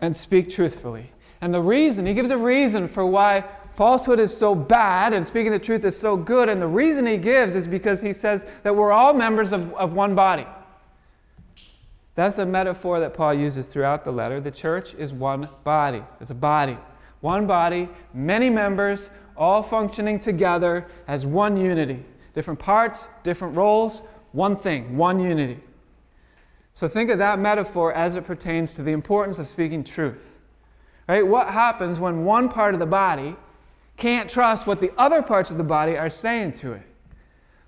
and 0.00 0.16
speak 0.16 0.50
truthfully. 0.50 1.12
And 1.40 1.52
the 1.52 1.60
reason, 1.60 2.06
he 2.06 2.14
gives 2.14 2.30
a 2.30 2.36
reason 2.36 2.86
for 2.86 3.04
why 3.04 3.44
falsehood 3.74 4.20
is 4.20 4.36
so 4.36 4.54
bad 4.54 5.12
and 5.12 5.26
speaking 5.26 5.50
the 5.50 5.58
truth 5.58 5.84
is 5.84 5.96
so 5.96 6.16
good. 6.16 6.48
And 6.48 6.62
the 6.62 6.68
reason 6.68 7.06
he 7.06 7.16
gives 7.16 7.54
is 7.56 7.66
because 7.66 8.00
he 8.00 8.12
says 8.12 8.44
that 8.62 8.76
we're 8.76 8.92
all 8.92 9.12
members 9.12 9.52
of, 9.52 9.72
of 9.74 9.92
one 9.92 10.14
body. 10.14 10.46
That's 12.14 12.38
a 12.38 12.46
metaphor 12.46 13.00
that 13.00 13.14
Paul 13.14 13.34
uses 13.34 13.66
throughout 13.66 14.04
the 14.04 14.12
letter. 14.12 14.40
The 14.40 14.50
church 14.50 14.94
is 14.94 15.12
one 15.12 15.48
body. 15.64 16.02
It's 16.20 16.30
a 16.30 16.34
body. 16.34 16.76
One 17.20 17.46
body, 17.46 17.88
many 18.12 18.50
members, 18.50 19.10
all 19.36 19.62
functioning 19.62 20.18
together 20.18 20.86
as 21.06 21.24
one 21.24 21.56
unity. 21.56 22.04
Different 22.34 22.58
parts, 22.58 23.06
different 23.22 23.56
roles, 23.56 24.02
one 24.32 24.56
thing, 24.56 24.96
one 24.96 25.20
unity. 25.20 25.60
So 26.74 26.88
think 26.88 27.10
of 27.10 27.18
that 27.18 27.38
metaphor 27.38 27.92
as 27.92 28.14
it 28.14 28.24
pertains 28.24 28.72
to 28.74 28.82
the 28.82 28.92
importance 28.92 29.38
of 29.38 29.46
speaking 29.46 29.84
truth. 29.84 30.38
Right? 31.08 31.26
What 31.26 31.48
happens 31.48 31.98
when 31.98 32.24
one 32.24 32.48
part 32.48 32.74
of 32.74 32.80
the 32.80 32.86
body 32.86 33.36
can't 33.96 34.28
trust 34.28 34.66
what 34.66 34.80
the 34.80 34.92
other 34.96 35.22
parts 35.22 35.50
of 35.50 35.58
the 35.58 35.64
body 35.64 35.96
are 35.96 36.10
saying 36.10 36.52
to 36.52 36.72
it? 36.72 36.82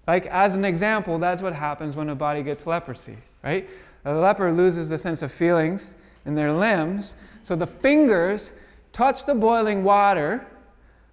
Like, 0.06 0.26
as 0.26 0.54
an 0.54 0.64
example, 0.64 1.18
that's 1.18 1.42
what 1.42 1.54
happens 1.54 1.96
when 1.96 2.08
a 2.10 2.14
body 2.14 2.42
gets 2.42 2.66
leprosy, 2.66 3.16
right? 3.42 3.68
The 4.04 4.14
leper 4.14 4.52
loses 4.52 4.90
the 4.90 4.98
sense 4.98 5.22
of 5.22 5.32
feelings 5.32 5.94
in 6.24 6.34
their 6.34 6.52
limbs, 6.52 7.14
so 7.42 7.56
the 7.56 7.66
fingers 7.66 8.52
touch 8.92 9.26
the 9.26 9.34
boiling 9.34 9.82
water, 9.82 10.46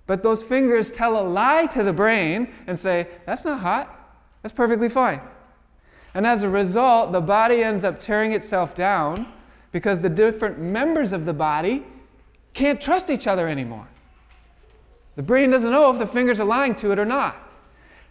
but 0.05 0.24
those 0.24 0.43
fingers 0.43 0.91
tell 0.91 1.17
a 1.17 1.24
lie 1.24 1.65
to 1.67 1.83
the 1.83 1.93
brain 1.93 2.53
and 2.67 2.77
say, 2.77 3.07
That's 3.25 3.45
not 3.45 3.62
hot, 3.62 4.13
that's 4.41 4.53
perfectly 4.53 4.89
fine. 4.89 5.21
And 6.13 6.27
as 6.27 6.43
a 6.43 6.50
result, 6.50 7.13
the 7.13 7.21
body 7.21 7.63
ends 7.63 7.86
up 7.86 8.00
tearing 8.00 8.33
itself 8.33 8.75
down 8.75 9.31
because 9.71 10.01
the 10.01 10.10
different 10.10 10.60
members 10.60 11.13
of 11.13 11.25
the 11.25 11.33
body 11.33 11.86
can't 12.53 12.81
trust 12.81 13.10
each 13.10 13.27
other 13.27 13.48
anymore. 13.48 13.88
The 15.15 15.24
brain 15.24 15.51
doesn't 15.51 15.71
know 15.71 15.91
if 15.91 16.00
the 16.00 16.07
fingers 16.07 16.41
are 16.41 16.45
lying 16.45 16.75
to 16.75 16.91
it 16.91 17.00
or 17.00 17.05
not. 17.05 17.53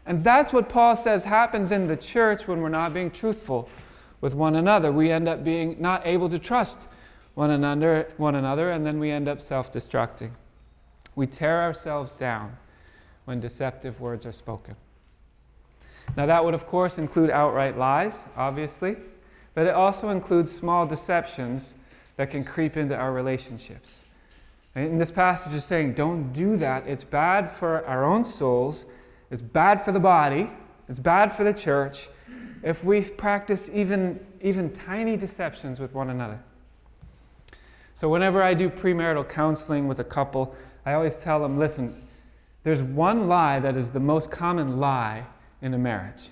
And 0.06 0.24
that's 0.24 0.52
what 0.52 0.70
Paul 0.70 0.96
says 0.96 1.24
happens 1.24 1.70
in 1.70 1.86
the 1.86 1.96
church 1.96 2.48
when 2.48 2.62
we're 2.62 2.70
not 2.70 2.94
being 2.94 3.10
truthful 3.10 3.68
with 4.20 4.34
one 4.34 4.56
another. 4.56 4.92
We 4.92 5.10
end 5.10 5.28
up 5.28 5.44
being 5.44 5.76
not 5.80 6.06
able 6.06 6.28
to 6.28 6.38
trust 6.38 6.86
one 7.34 7.50
another, 7.50 8.08
one 8.16 8.34
another 8.34 8.70
and 8.70 8.84
then 8.84 8.98
we 8.98 9.10
end 9.10 9.28
up 9.28 9.40
self 9.40 9.72
destructing. 9.72 10.30
We 11.14 11.26
tear 11.26 11.62
ourselves 11.62 12.16
down 12.16 12.56
when 13.24 13.40
deceptive 13.40 14.00
words 14.00 14.24
are 14.26 14.32
spoken. 14.32 14.76
Now, 16.16 16.26
that 16.26 16.44
would, 16.44 16.54
of 16.54 16.66
course, 16.66 16.98
include 16.98 17.30
outright 17.30 17.78
lies, 17.78 18.24
obviously, 18.36 18.96
but 19.54 19.66
it 19.66 19.74
also 19.74 20.08
includes 20.08 20.50
small 20.50 20.86
deceptions 20.86 21.74
that 22.16 22.30
can 22.30 22.44
creep 22.44 22.76
into 22.76 22.96
our 22.96 23.12
relationships. 23.12 23.96
And 24.74 25.00
this 25.00 25.10
passage 25.10 25.52
is 25.52 25.64
saying, 25.64 25.94
don't 25.94 26.32
do 26.32 26.56
that. 26.56 26.86
It's 26.86 27.04
bad 27.04 27.50
for 27.50 27.84
our 27.86 28.04
own 28.04 28.24
souls, 28.24 28.86
it's 29.30 29.42
bad 29.42 29.84
for 29.84 29.92
the 29.92 30.00
body, 30.00 30.50
it's 30.88 30.98
bad 30.98 31.36
for 31.36 31.44
the 31.44 31.52
church 31.52 32.08
if 32.62 32.84
we 32.84 33.02
practice 33.02 33.70
even, 33.72 34.20
even 34.40 34.72
tiny 34.72 35.16
deceptions 35.16 35.80
with 35.80 35.94
one 35.94 36.10
another. 36.10 36.40
So, 37.94 38.08
whenever 38.08 38.42
I 38.42 38.54
do 38.54 38.70
premarital 38.70 39.28
counseling 39.28 39.86
with 39.88 40.00
a 40.00 40.04
couple, 40.04 40.54
I 40.86 40.94
always 40.94 41.16
tell 41.16 41.40
them 41.40 41.58
listen, 41.58 41.94
there's 42.64 42.82
one 42.82 43.28
lie 43.28 43.60
that 43.60 43.76
is 43.76 43.90
the 43.90 44.00
most 44.00 44.30
common 44.30 44.78
lie 44.78 45.26
in 45.62 45.74
a 45.74 45.78
marriage. 45.78 46.28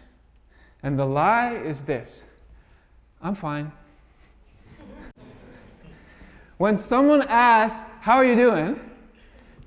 And 0.82 0.98
the 0.98 1.06
lie 1.06 1.54
is 1.56 1.84
this 1.84 2.24
I'm 3.22 3.34
fine. 3.34 3.72
When 6.58 6.76
someone 6.76 7.22
asks, 7.28 7.88
How 8.00 8.16
are 8.16 8.24
you 8.24 8.36
doing? 8.36 8.80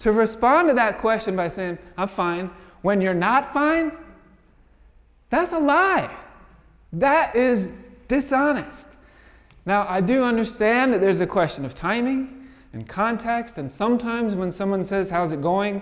to 0.02 0.12
respond 0.12 0.68
to 0.68 0.74
that 0.74 0.98
question 0.98 1.36
by 1.36 1.48
saying, 1.48 1.78
I'm 1.96 2.08
fine, 2.08 2.50
when 2.82 3.02
you're 3.02 3.14
not 3.14 3.54
fine, 3.54 3.92
that's 5.30 5.52
a 5.52 5.60
lie. 5.60 6.10
That 6.94 7.36
is 7.36 7.72
dishonest. 8.08 8.88
Now, 9.66 9.86
I 9.88 10.02
do 10.02 10.24
understand 10.24 10.94
that 10.94 11.02
there's 11.02 11.22
a 11.22 11.28
question 11.28 11.66
of 11.66 11.76
timing 11.76 12.50
and 12.74 12.88
context, 12.88 13.58
and 13.58 13.72
sometimes 13.72 14.36
when 14.36 14.52
someone 14.52 14.84
says, 14.84 15.10
How's 15.10 15.32
it 15.32 15.42
going? 15.42 15.82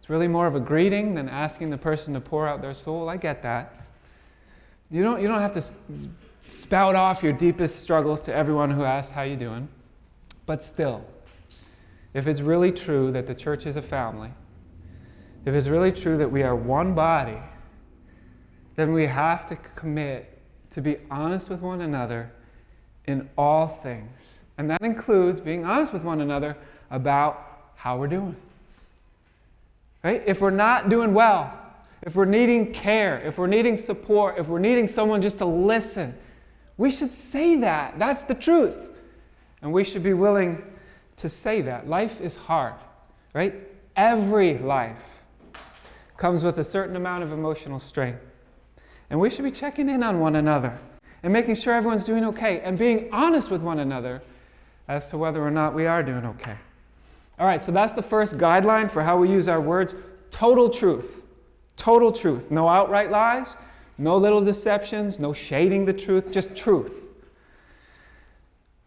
it's 0.00 0.08
really 0.08 0.28
more 0.28 0.46
of 0.46 0.54
a 0.54 0.60
greeting 0.60 1.14
than 1.14 1.28
asking 1.28 1.68
the 1.68 1.76
person 1.76 2.14
to 2.14 2.20
pour 2.20 2.48
out 2.48 2.62
their 2.62 2.72
soul. 2.72 3.10
I 3.10 3.18
get 3.18 3.42
that. 3.42 3.86
You 4.90 5.02
don't, 5.02 5.20
you 5.20 5.28
don't 5.28 5.42
have 5.42 5.52
to 5.52 5.62
spout 6.46 6.94
off 6.94 7.22
your 7.22 7.34
deepest 7.34 7.82
struggles 7.82 8.22
to 8.22 8.34
everyone 8.34 8.70
who 8.70 8.82
asks, 8.82 9.12
How 9.12 9.22
you 9.22 9.36
doing? 9.36 9.68
But 10.46 10.64
still, 10.64 11.04
if 12.14 12.26
it's 12.26 12.40
really 12.40 12.72
true 12.72 13.12
that 13.12 13.26
the 13.26 13.34
church 13.34 13.66
is 13.66 13.76
a 13.76 13.82
family, 13.82 14.30
if 15.44 15.54
it's 15.54 15.68
really 15.68 15.92
true 15.92 16.16
that 16.16 16.32
we 16.32 16.42
are 16.42 16.56
one 16.56 16.94
body, 16.94 17.38
then 18.76 18.94
we 18.94 19.06
have 19.06 19.46
to 19.48 19.56
commit 19.56 20.39
to 20.70 20.80
be 20.80 20.96
honest 21.10 21.48
with 21.48 21.60
one 21.60 21.80
another 21.80 22.30
in 23.06 23.28
all 23.36 23.80
things. 23.82 24.40
And 24.58 24.70
that 24.70 24.82
includes 24.82 25.40
being 25.40 25.64
honest 25.64 25.92
with 25.92 26.02
one 26.02 26.20
another 26.20 26.56
about 26.90 27.72
how 27.76 27.98
we're 27.98 28.08
doing. 28.08 28.36
Right? 30.02 30.22
If 30.26 30.40
we're 30.40 30.50
not 30.50 30.88
doing 30.88 31.14
well, 31.14 31.52
if 32.02 32.14
we're 32.14 32.24
needing 32.24 32.72
care, 32.72 33.20
if 33.20 33.38
we're 33.38 33.46
needing 33.46 33.76
support, 33.76 34.38
if 34.38 34.46
we're 34.46 34.58
needing 34.58 34.88
someone 34.88 35.20
just 35.20 35.38
to 35.38 35.44
listen, 35.44 36.14
we 36.76 36.90
should 36.90 37.12
say 37.12 37.56
that. 37.56 37.98
That's 37.98 38.22
the 38.22 38.34
truth. 38.34 38.76
And 39.60 39.72
we 39.72 39.84
should 39.84 40.02
be 40.02 40.14
willing 40.14 40.62
to 41.16 41.28
say 41.28 41.60
that. 41.62 41.88
Life 41.88 42.20
is 42.20 42.34
hard, 42.34 42.74
right? 43.34 43.54
Every 43.96 44.56
life 44.56 45.02
comes 46.16 46.42
with 46.42 46.58
a 46.58 46.64
certain 46.64 46.96
amount 46.96 47.22
of 47.22 47.32
emotional 47.32 47.80
strain. 47.80 48.16
And 49.10 49.20
we 49.20 49.28
should 49.28 49.44
be 49.44 49.50
checking 49.50 49.88
in 49.88 50.02
on 50.02 50.20
one 50.20 50.36
another 50.36 50.78
and 51.22 51.32
making 51.32 51.56
sure 51.56 51.74
everyone's 51.74 52.04
doing 52.04 52.24
okay 52.26 52.60
and 52.60 52.78
being 52.78 53.08
honest 53.12 53.50
with 53.50 53.60
one 53.60 53.80
another 53.80 54.22
as 54.88 55.08
to 55.08 55.18
whether 55.18 55.42
or 55.44 55.50
not 55.50 55.74
we 55.74 55.86
are 55.86 56.02
doing 56.02 56.24
okay. 56.24 56.56
All 57.38 57.46
right, 57.46 57.62
so 57.62 57.72
that's 57.72 57.92
the 57.92 58.02
first 58.02 58.38
guideline 58.38 58.90
for 58.90 59.02
how 59.02 59.16
we 59.16 59.28
use 59.28 59.48
our 59.48 59.60
words 59.60 59.94
total 60.30 60.70
truth. 60.70 61.22
Total 61.76 62.12
truth. 62.12 62.50
No 62.50 62.68
outright 62.68 63.10
lies, 63.10 63.56
no 63.98 64.16
little 64.16 64.42
deceptions, 64.42 65.18
no 65.18 65.32
shading 65.32 65.86
the 65.86 65.92
truth, 65.92 66.30
just 66.30 66.54
truth. 66.54 66.92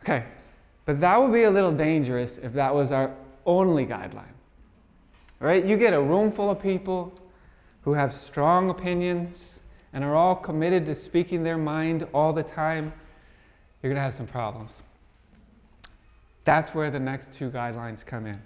Okay, 0.04 0.26
but 0.86 1.00
that 1.00 1.18
would 1.22 1.34
be 1.34 1.44
a 1.44 1.52
little 1.52 1.72
dangerous 1.72 2.38
if 2.38 2.54
that 2.54 2.76
was 2.76 2.92
our 2.92 3.16
only 3.46 3.86
guideline. 3.86 4.36
Right? 5.40 5.66
You 5.66 5.76
get 5.76 5.94
a 5.94 6.02
room 6.02 6.32
full 6.32 6.50
of 6.50 6.62
people 6.62 7.14
who 7.82 7.94
have 7.94 8.14
strong 8.14 8.70
opinions 8.70 9.60
and 9.94 10.04
are 10.04 10.16
all 10.16 10.36
committed 10.36 10.86
to 10.88 10.96
speaking 10.96 11.44
their 11.44 11.58
mind 11.58 12.08
all 12.14 12.34
the 12.34 12.44
time, 12.44 12.92
you're 13.82 13.92
going 13.92 13.96
to 13.98 14.02
have 14.02 14.14
some 14.14 14.28
problems. 14.28 14.82
That's 16.46 16.74
where 16.74 16.92
the 16.92 17.00
next 17.00 17.32
two 17.32 17.50
guidelines 17.50 18.06
come 18.06 18.26
in. 18.26 18.42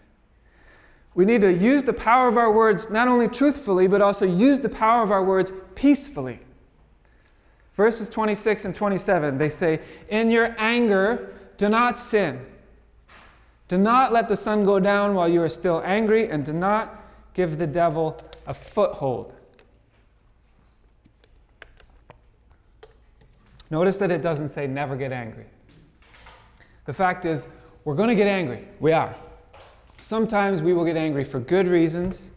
We 1.15 1.25
need 1.25 1.41
to 1.41 1.51
use 1.51 1.83
the 1.83 1.93
power 1.93 2.27
of 2.27 2.37
our 2.37 2.51
words 2.51 2.89
not 2.89 3.07
only 3.07 3.27
truthfully, 3.27 3.87
but 3.87 4.01
also 4.01 4.25
use 4.25 4.59
the 4.59 4.69
power 4.69 5.01
of 5.01 5.11
our 5.11 5.23
words 5.23 5.51
peacefully. 5.73 6.39
Verses 7.75 8.09
26 8.09 8.65
and 8.65 8.75
27, 8.75 9.37
they 9.37 9.49
say, 9.49 9.79
In 10.09 10.29
your 10.29 10.55
anger, 10.59 11.33
do 11.57 11.69
not 11.69 11.97
sin. 11.97 12.45
Do 13.67 13.77
not 13.77 14.13
let 14.13 14.27
the 14.27 14.35
sun 14.35 14.63
go 14.63 14.79
down 14.79 15.13
while 15.13 15.27
you 15.27 15.41
are 15.41 15.49
still 15.49 15.81
angry, 15.83 16.29
and 16.29 16.45
do 16.45 16.53
not 16.53 17.03
give 17.33 17.57
the 17.57 17.67
devil 17.67 18.19
a 18.45 18.53
foothold. 18.53 19.33
Notice 23.69 23.97
that 23.97 24.11
it 24.11 24.21
doesn't 24.21 24.49
say 24.49 24.67
never 24.67 24.95
get 24.95 25.11
angry. 25.11 25.45
The 26.85 26.93
fact 26.93 27.25
is, 27.25 27.45
we're 27.83 27.95
going 27.95 28.09
to 28.09 28.15
get 28.15 28.27
angry. 28.27 28.67
We 28.79 28.93
are. 28.93 29.15
Sometimes 30.01 30.61
we 30.61 30.73
will 30.73 30.85
get 30.85 30.95
angry 30.95 31.23
for 31.23 31.39
good 31.39 31.67
reasons. 31.67 32.31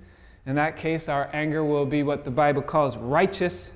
In 0.47 0.57
that 0.57 0.77
case, 0.77 1.09
our 1.09 1.31
anger 1.33 1.65
will 1.65 1.87
be 1.87 2.03
what 2.03 2.25
the 2.25 2.31
Bible 2.31 2.63
calls 2.63 2.97
righteous 2.97 3.71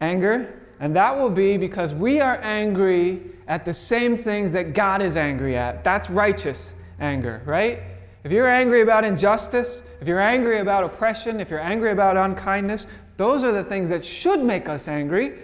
anger. 0.00 0.60
And 0.80 0.94
that 0.96 1.18
will 1.18 1.30
be 1.30 1.56
because 1.56 1.94
we 1.94 2.20
are 2.20 2.38
angry 2.42 3.22
at 3.48 3.64
the 3.64 3.74
same 3.74 4.22
things 4.22 4.52
that 4.52 4.74
God 4.74 5.02
is 5.02 5.16
angry 5.16 5.56
at. 5.56 5.84
That's 5.84 6.10
righteous 6.10 6.74
anger, 6.98 7.42
right? 7.44 7.82
If 8.22 8.32
you're 8.32 8.48
angry 8.48 8.82
about 8.82 9.04
injustice, 9.04 9.82
if 10.00 10.08
you're 10.08 10.20
angry 10.20 10.60
about 10.60 10.84
oppression, 10.84 11.40
if 11.40 11.48
you're 11.48 11.60
angry 11.60 11.90
about 11.90 12.16
unkindness, 12.16 12.86
those 13.16 13.44
are 13.44 13.52
the 13.52 13.64
things 13.64 13.88
that 13.88 14.04
should 14.04 14.42
make 14.42 14.68
us 14.68 14.88
angry 14.88 15.38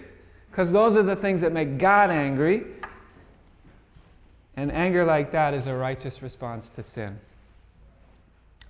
because 0.56 0.72
those 0.72 0.96
are 0.96 1.02
the 1.02 1.14
things 1.14 1.42
that 1.42 1.52
make 1.52 1.76
God 1.76 2.10
angry. 2.10 2.64
And 4.56 4.72
anger 4.72 5.04
like 5.04 5.30
that 5.32 5.52
is 5.52 5.66
a 5.66 5.74
righteous 5.74 6.22
response 6.22 6.70
to 6.70 6.82
sin. 6.82 7.20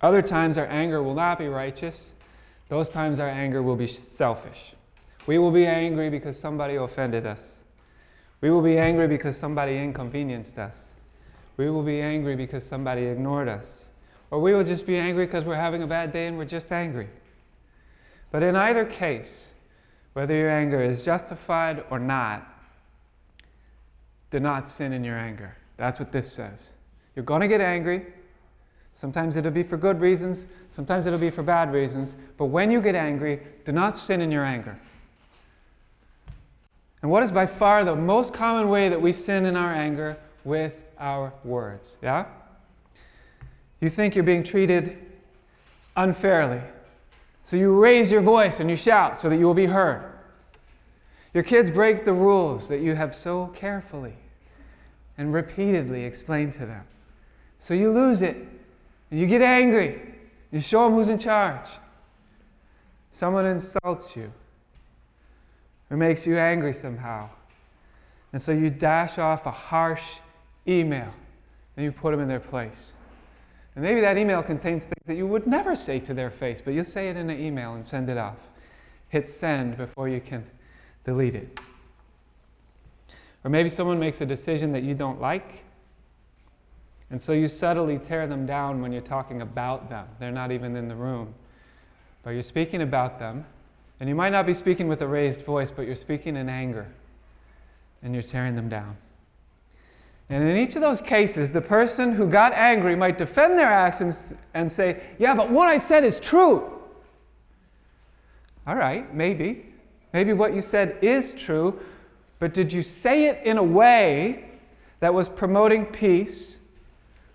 Other 0.01 0.21
times, 0.21 0.57
our 0.57 0.65
anger 0.65 1.01
will 1.01 1.13
not 1.13 1.39
be 1.39 1.47
righteous. 1.47 2.11
Those 2.67 2.89
times, 2.89 3.21
our 3.21 3.29
anger 3.29 3.63
will 3.63 3.77
be 3.77 3.87
selfish. 3.87 4.73
We 5.27 5.37
will 5.37 5.51
be 5.51 5.65
angry 5.65 6.09
because 6.09 6.37
somebody 6.37 6.75
offended 6.75 7.25
us. 7.25 7.55
We 8.41 8.51
will 8.51 8.61
be 8.61 8.77
angry 8.77 9.07
because 9.07 9.37
somebody 9.37 9.77
inconvenienced 9.77 10.59
us. 10.59 10.77
We 11.55 11.69
will 11.69 11.83
be 11.83 12.01
angry 12.01 12.35
because 12.35 12.65
somebody 12.65 13.05
ignored 13.05 13.47
us. 13.47 13.85
Or 14.29 14.41
we 14.41 14.53
will 14.53 14.65
just 14.65 14.85
be 14.85 14.97
angry 14.97 15.25
because 15.25 15.45
we're 15.45 15.55
having 15.55 15.83
a 15.83 15.87
bad 15.87 16.11
day 16.11 16.27
and 16.27 16.37
we're 16.37 16.43
just 16.43 16.69
angry. 16.69 17.07
But 18.29 18.43
in 18.43 18.57
either 18.57 18.83
case, 18.83 19.53
whether 20.17 20.33
your 20.33 20.49
anger 20.49 20.81
is 20.81 21.03
justified 21.03 21.83
or 21.91 21.99
not, 21.99 22.43
do 24.31 24.39
not 24.39 24.67
sin 24.67 24.91
in 24.91 25.03
your 25.03 25.15
anger. 25.15 25.55
That's 25.77 25.99
what 25.99 26.11
this 26.11 26.33
says. 26.33 26.71
You're 27.15 27.23
going 27.23 27.41
to 27.41 27.47
get 27.47 27.61
angry. 27.61 28.03
Sometimes 28.95 29.35
it'll 29.35 29.51
be 29.51 29.61
for 29.61 29.77
good 29.77 30.01
reasons, 30.01 30.47
sometimes 30.71 31.05
it'll 31.05 31.19
be 31.19 31.29
for 31.29 31.43
bad 31.43 31.71
reasons. 31.71 32.15
But 32.35 32.45
when 32.45 32.71
you 32.71 32.81
get 32.81 32.95
angry, 32.95 33.41
do 33.63 33.71
not 33.71 33.95
sin 33.95 34.21
in 34.21 34.31
your 34.31 34.43
anger. 34.43 34.79
And 37.03 37.11
what 37.11 37.21
is 37.21 37.31
by 37.31 37.45
far 37.45 37.85
the 37.85 37.95
most 37.95 38.33
common 38.33 38.69
way 38.69 38.89
that 38.89 38.99
we 38.99 39.13
sin 39.13 39.45
in 39.45 39.55
our 39.55 39.71
anger? 39.71 40.17
With 40.43 40.73
our 40.97 41.31
words. 41.43 41.95
Yeah? 42.01 42.25
You 43.79 43.91
think 43.91 44.15
you're 44.15 44.23
being 44.23 44.43
treated 44.43 44.97
unfairly. 45.95 46.61
So 47.47 47.55
you 47.55 47.71
raise 47.71 48.11
your 48.11 48.19
voice 48.19 48.59
and 48.59 48.69
you 48.69 48.75
shout 48.75 49.17
so 49.17 49.29
that 49.29 49.37
you 49.37 49.45
will 49.45 49.53
be 49.53 49.67
heard. 49.67 50.03
Your 51.33 51.45
kids 51.45 51.69
break 51.69 52.03
the 52.03 52.11
rules 52.11 52.67
that 52.67 52.81
you 52.81 52.95
have 52.95 53.15
so 53.15 53.47
carefully 53.55 54.15
and 55.17 55.33
repeatedly 55.33 56.03
explained 56.03 56.51
to 56.53 56.65
them. 56.65 56.83
So 57.57 57.73
you 57.73 57.89
lose 57.89 58.21
it 58.21 58.35
and 59.09 59.17
you 59.17 59.27
get 59.27 59.41
angry. 59.41 60.15
You 60.51 60.59
show 60.59 60.83
them 60.83 60.95
who's 60.95 61.07
in 61.07 61.19
charge. 61.19 61.69
Someone 63.13 63.45
insults 63.45 64.17
you 64.17 64.33
or 65.89 65.95
makes 65.95 66.25
you 66.25 66.37
angry 66.37 66.73
somehow. 66.73 67.29
And 68.33 68.41
so 68.41 68.51
you 68.51 68.69
dash 68.69 69.17
off 69.17 69.45
a 69.45 69.51
harsh 69.51 70.17
email 70.67 71.13
and 71.77 71.85
you 71.85 71.93
put 71.93 72.11
them 72.11 72.19
in 72.19 72.27
their 72.27 72.41
place. 72.41 72.91
And 73.77 73.85
maybe 73.85 74.01
that 74.01 74.17
email 74.17 74.41
contains 74.41 74.85
things 74.85 75.05
that 75.05 75.17
you 75.17 75.27
would 75.27 75.45
never 75.45 75.75
say 75.75 75.99
to 75.99 76.11
their 76.15 76.31
face, 76.31 76.63
but 76.65 76.73
you'll 76.73 76.83
say 76.83 77.09
it 77.09 77.15
in 77.15 77.29
an 77.29 77.39
email 77.39 77.75
and 77.75 77.85
send 77.85 78.09
it 78.09 78.17
off. 78.17 78.39
Hit 79.09 79.29
send 79.29 79.77
before 79.77 80.09
you 80.09 80.19
can 80.19 80.47
delete 81.05 81.35
it. 81.35 81.59
Or 83.43 83.51
maybe 83.51 83.69
someone 83.69 83.99
makes 83.99 84.19
a 84.19 84.25
decision 84.25 84.71
that 84.71 84.81
you 84.81 84.95
don't 84.95 85.21
like, 85.21 85.63
and 87.11 87.21
so 87.21 87.33
you 87.33 87.47
subtly 87.47 87.99
tear 87.99 88.25
them 88.25 88.47
down 88.47 88.81
when 88.81 88.91
you're 88.91 88.99
talking 88.99 89.43
about 89.43 89.91
them. 89.91 90.07
They're 90.19 90.31
not 90.31 90.51
even 90.51 90.75
in 90.75 90.87
the 90.87 90.95
room. 90.95 91.35
But 92.23 92.31
you're 92.31 92.41
speaking 92.41 92.81
about 92.81 93.19
them, 93.19 93.45
and 93.99 94.09
you 94.09 94.15
might 94.15 94.31
not 94.31 94.47
be 94.47 94.55
speaking 94.55 94.87
with 94.87 95.03
a 95.03 95.07
raised 95.07 95.43
voice, 95.43 95.69
but 95.69 95.85
you're 95.85 95.95
speaking 95.95 96.35
in 96.35 96.49
anger, 96.49 96.87
and 98.01 98.15
you're 98.15 98.23
tearing 98.23 98.55
them 98.55 98.69
down. 98.69 98.97
And 100.29 100.43
in 100.43 100.57
each 100.57 100.75
of 100.75 100.81
those 100.81 100.99
cases, 100.99 101.51
the 101.51 101.61
person 101.61 102.13
who 102.13 102.27
got 102.27 102.51
angry 102.53 102.95
might 102.95 103.17
defend 103.17 103.57
their 103.57 103.71
actions 103.71 104.33
and 104.53 104.71
say, 104.71 105.01
Yeah, 105.17 105.33
but 105.35 105.49
what 105.49 105.69
I 105.69 105.77
said 105.77 106.03
is 106.03 106.19
true. 106.19 106.73
All 108.65 108.75
right, 108.75 109.13
maybe. 109.13 109.65
Maybe 110.11 110.33
what 110.33 110.53
you 110.53 110.61
said 110.61 110.97
is 111.01 111.33
true, 111.33 111.79
but 112.39 112.53
did 112.53 112.73
you 112.73 112.83
say 112.83 113.25
it 113.25 113.41
in 113.45 113.57
a 113.57 113.63
way 113.63 114.45
that 114.99 115.13
was 115.13 115.29
promoting 115.29 115.85
peace, 115.85 116.57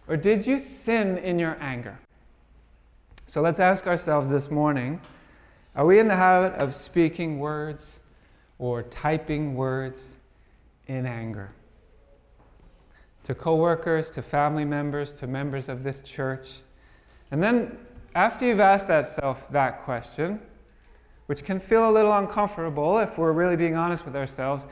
or 0.09 0.17
did 0.17 0.47
you 0.47 0.59
sin 0.59 1.19
in 1.19 1.39
your 1.39 1.57
anger? 1.61 1.99
So 3.27 3.41
let's 3.41 3.61
ask 3.61 3.87
ourselves 3.87 4.29
this 4.29 4.51
morning 4.51 5.01
are 5.75 5.87
we 5.87 5.99
in 5.99 6.09
the 6.09 6.17
habit 6.17 6.53
of 6.55 6.75
speaking 6.75 7.39
words 7.39 8.01
or 8.59 8.83
typing 8.83 9.55
words 9.55 10.11
in 10.87 11.07
anger? 11.07 11.53
To 13.25 13.35
coworkers, 13.35 14.11
to 14.11 14.23
family 14.23 14.65
members, 14.65 15.13
to 15.15 15.27
members 15.27 15.69
of 15.69 15.85
this 15.85 16.03
church. 16.03 16.55
And 17.31 17.43
then 17.43 17.79
after 18.15 18.47
you've 18.47 18.61
asked 18.61 18.89
that 18.89 19.07
self 19.07 19.51
that 19.51 19.85
question, 19.85 20.41
which 21.27 21.45
can 21.45 21.61
feel 21.61 21.89
a 21.89 21.93
little 21.93 22.13
uncomfortable 22.13 22.99
if 22.99 23.17
we're 23.17 23.33
really 23.33 23.57
being 23.57 23.77
honest 23.77 24.05
with 24.05 24.17
ourselves, 24.17 24.67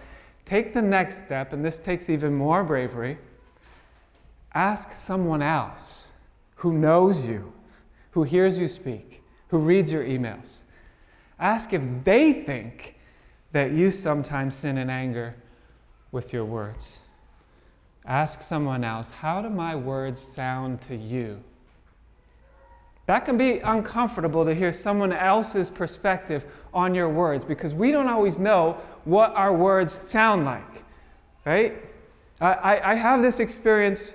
take 0.45 0.75
the 0.75 0.83
next 0.83 1.19
step, 1.19 1.53
and 1.53 1.65
this 1.65 1.79
takes 1.79 2.11
even 2.11 2.35
more 2.35 2.65
bravery. 2.65 3.19
Ask 4.53 4.93
someone 4.93 5.43
else 5.43 6.09
who 6.57 6.73
knows 6.73 7.25
you, 7.25 7.53
who 8.11 8.25
hears 8.25 8.59
you 8.59 8.69
speak, 8.69 9.23
who 9.49 9.59
reads 9.59 9.91
your 9.91 10.05
emails. 10.05 10.59
Ask 11.39 11.73
if 11.73 11.83
they 12.05 12.33
think 12.33 12.97
that 13.53 13.73
you 13.73 13.91
sometimes 13.91 14.55
sin 14.55 14.77
in 14.77 14.91
anger 14.91 15.37
with 16.13 16.33
your 16.33 16.45
words. 16.45 16.99
Ask 18.07 18.43
someone 18.43 18.83
else, 18.83 19.11
how 19.11 19.43
do 19.43 19.51
my 19.51 19.77
words 19.77 20.21
sound 20.21 20.81
to 20.83 20.97
you? 20.97 21.43
That 23.07 23.25
can 23.25 23.37
be 23.37 23.59
uncomfortable 23.59 24.45
to 24.45 24.55
hear 24.55 24.73
someone 24.73 25.13
else's 25.13 25.69
perspective 25.69 26.45
on 26.73 26.95
your 26.95 27.09
words 27.09 27.45
because 27.45 27.75
we 27.75 27.91
don't 27.91 28.09
always 28.09 28.39
know 28.39 28.79
what 29.05 29.35
our 29.35 29.53
words 29.53 29.99
sound 30.09 30.45
like, 30.45 30.85
right? 31.45 31.75
I, 32.41 32.93
I 32.93 32.95
have 32.95 33.21
this 33.21 33.41
experience 33.41 34.15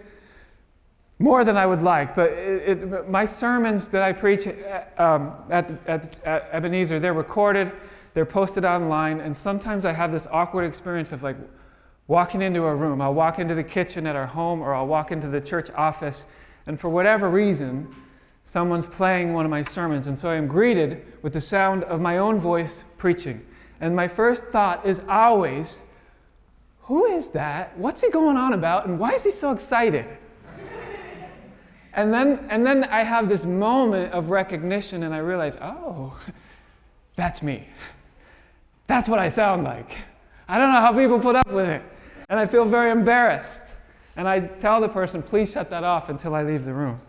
more 1.20 1.44
than 1.44 1.58
I 1.58 1.66
would 1.66 1.82
like, 1.82 2.16
but 2.16 2.32
it, 2.32 2.82
it, 2.84 3.10
my 3.10 3.26
sermons 3.26 3.90
that 3.90 4.02
I 4.02 4.12
preach 4.14 4.48
at, 4.48 4.94
um, 5.00 5.34
at, 5.50 5.72
at, 5.88 6.24
at 6.26 6.50
Ebenezer, 6.52 7.00
they're 7.00 7.14
recorded, 7.14 7.72
they're 8.14 8.26
posted 8.26 8.66
online, 8.66 9.22
and 9.22 9.36
sometimes 9.36 9.86
I 9.86 9.94
have 9.94 10.12
this 10.12 10.28
awkward 10.32 10.64
experience 10.64 11.12
of 11.12 11.24
like 11.24 11.38
walking 12.08 12.42
into 12.42 12.64
a 12.64 12.76
room. 12.76 13.02
I'll 13.02 13.14
walk 13.14 13.40
into 13.40 13.56
the 13.56 13.64
kitchen 13.64 14.06
at 14.06 14.16
our 14.16 14.28
home, 14.28 14.62
or 14.62 14.74
I'll 14.74 14.88
walk 14.88 15.12
into 15.12 15.28
the 15.28 15.42
church 15.42 15.70
office, 15.72 16.26
and 16.68 16.80
for 16.80 16.90
whatever 16.90 17.30
reason, 17.30 17.94
someone's 18.44 18.88
playing 18.88 19.34
one 19.34 19.46
of 19.46 19.52
my 19.52 19.64
sermons, 19.64 20.08
and 20.08 20.18
so 20.18 20.30
I 20.30 20.36
am 20.36 20.48
greeted 20.48 21.06
with 21.22 21.34
the 21.34 21.42
sound 21.42 21.84
of 21.86 22.00
my 22.00 22.18
own 22.18 22.40
voice 22.40 22.84
preaching. 22.98 23.46
And 23.82 23.96
my 23.96 24.08
first 24.08 24.46
thought 24.46 24.86
is 24.86 25.02
always, 25.10 25.80
Who 26.84 27.06
is 27.06 27.30
that? 27.30 27.78
What's 27.78 28.02
he 28.02 28.10
going 28.10 28.38
on 28.38 28.54
about? 28.54 28.86
And 28.86 29.00
why 29.00 29.14
is 29.14 29.24
he 29.24 29.32
so 29.32 29.52
excited? 29.52 30.06
and 31.94 32.14
then, 32.14 32.46
and 32.50 32.66
then 32.66 32.84
I 32.86 33.04
have 33.04 33.28
this 33.28 33.46
moment 33.46 34.14
of 34.14 34.30
recognition 34.30 35.04
and 35.04 35.14
I 35.14 35.18
realize, 35.18 35.58
oh, 35.62 36.16
that's 37.16 37.42
me. 37.42 37.68
That's 38.88 39.10
what 39.10 39.18
I 39.18 39.30
sound 39.30 39.64
like. 39.64 39.90
I 40.48 40.60
don't 40.60 40.72
know 40.72 40.80
how 40.80 40.94
people 40.94 41.20
put 41.20 41.36
up 41.36 41.48
with 41.48 41.68
it. 41.68 41.82
And 42.30 42.40
I 42.40 42.46
feel 42.46 42.66
very 42.66 42.92
embarrassed. 42.92 43.62
And 44.16 44.28
I 44.28 44.40
tell 44.40 44.82
the 44.82 44.90
person, 44.90 45.22
please 45.22 45.52
shut 45.52 45.70
that 45.70 45.84
off 45.84 46.10
until 46.10 46.36
I 46.36 46.44
leave 46.44 46.66
the 46.66 46.74
room. 46.74 47.02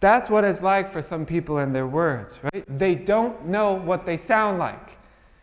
That's 0.00 0.28
what 0.28 0.44
it's 0.44 0.60
like 0.60 0.92
for 0.92 1.00
some 1.00 1.24
people 1.24 1.58
and 1.58 1.74
their 1.74 1.86
words, 1.86 2.34
right? 2.42 2.64
They 2.78 2.94
don't 2.94 3.46
know 3.46 3.72
what 3.72 4.04
they 4.04 4.18
sound 4.18 4.58
like. 4.58 4.98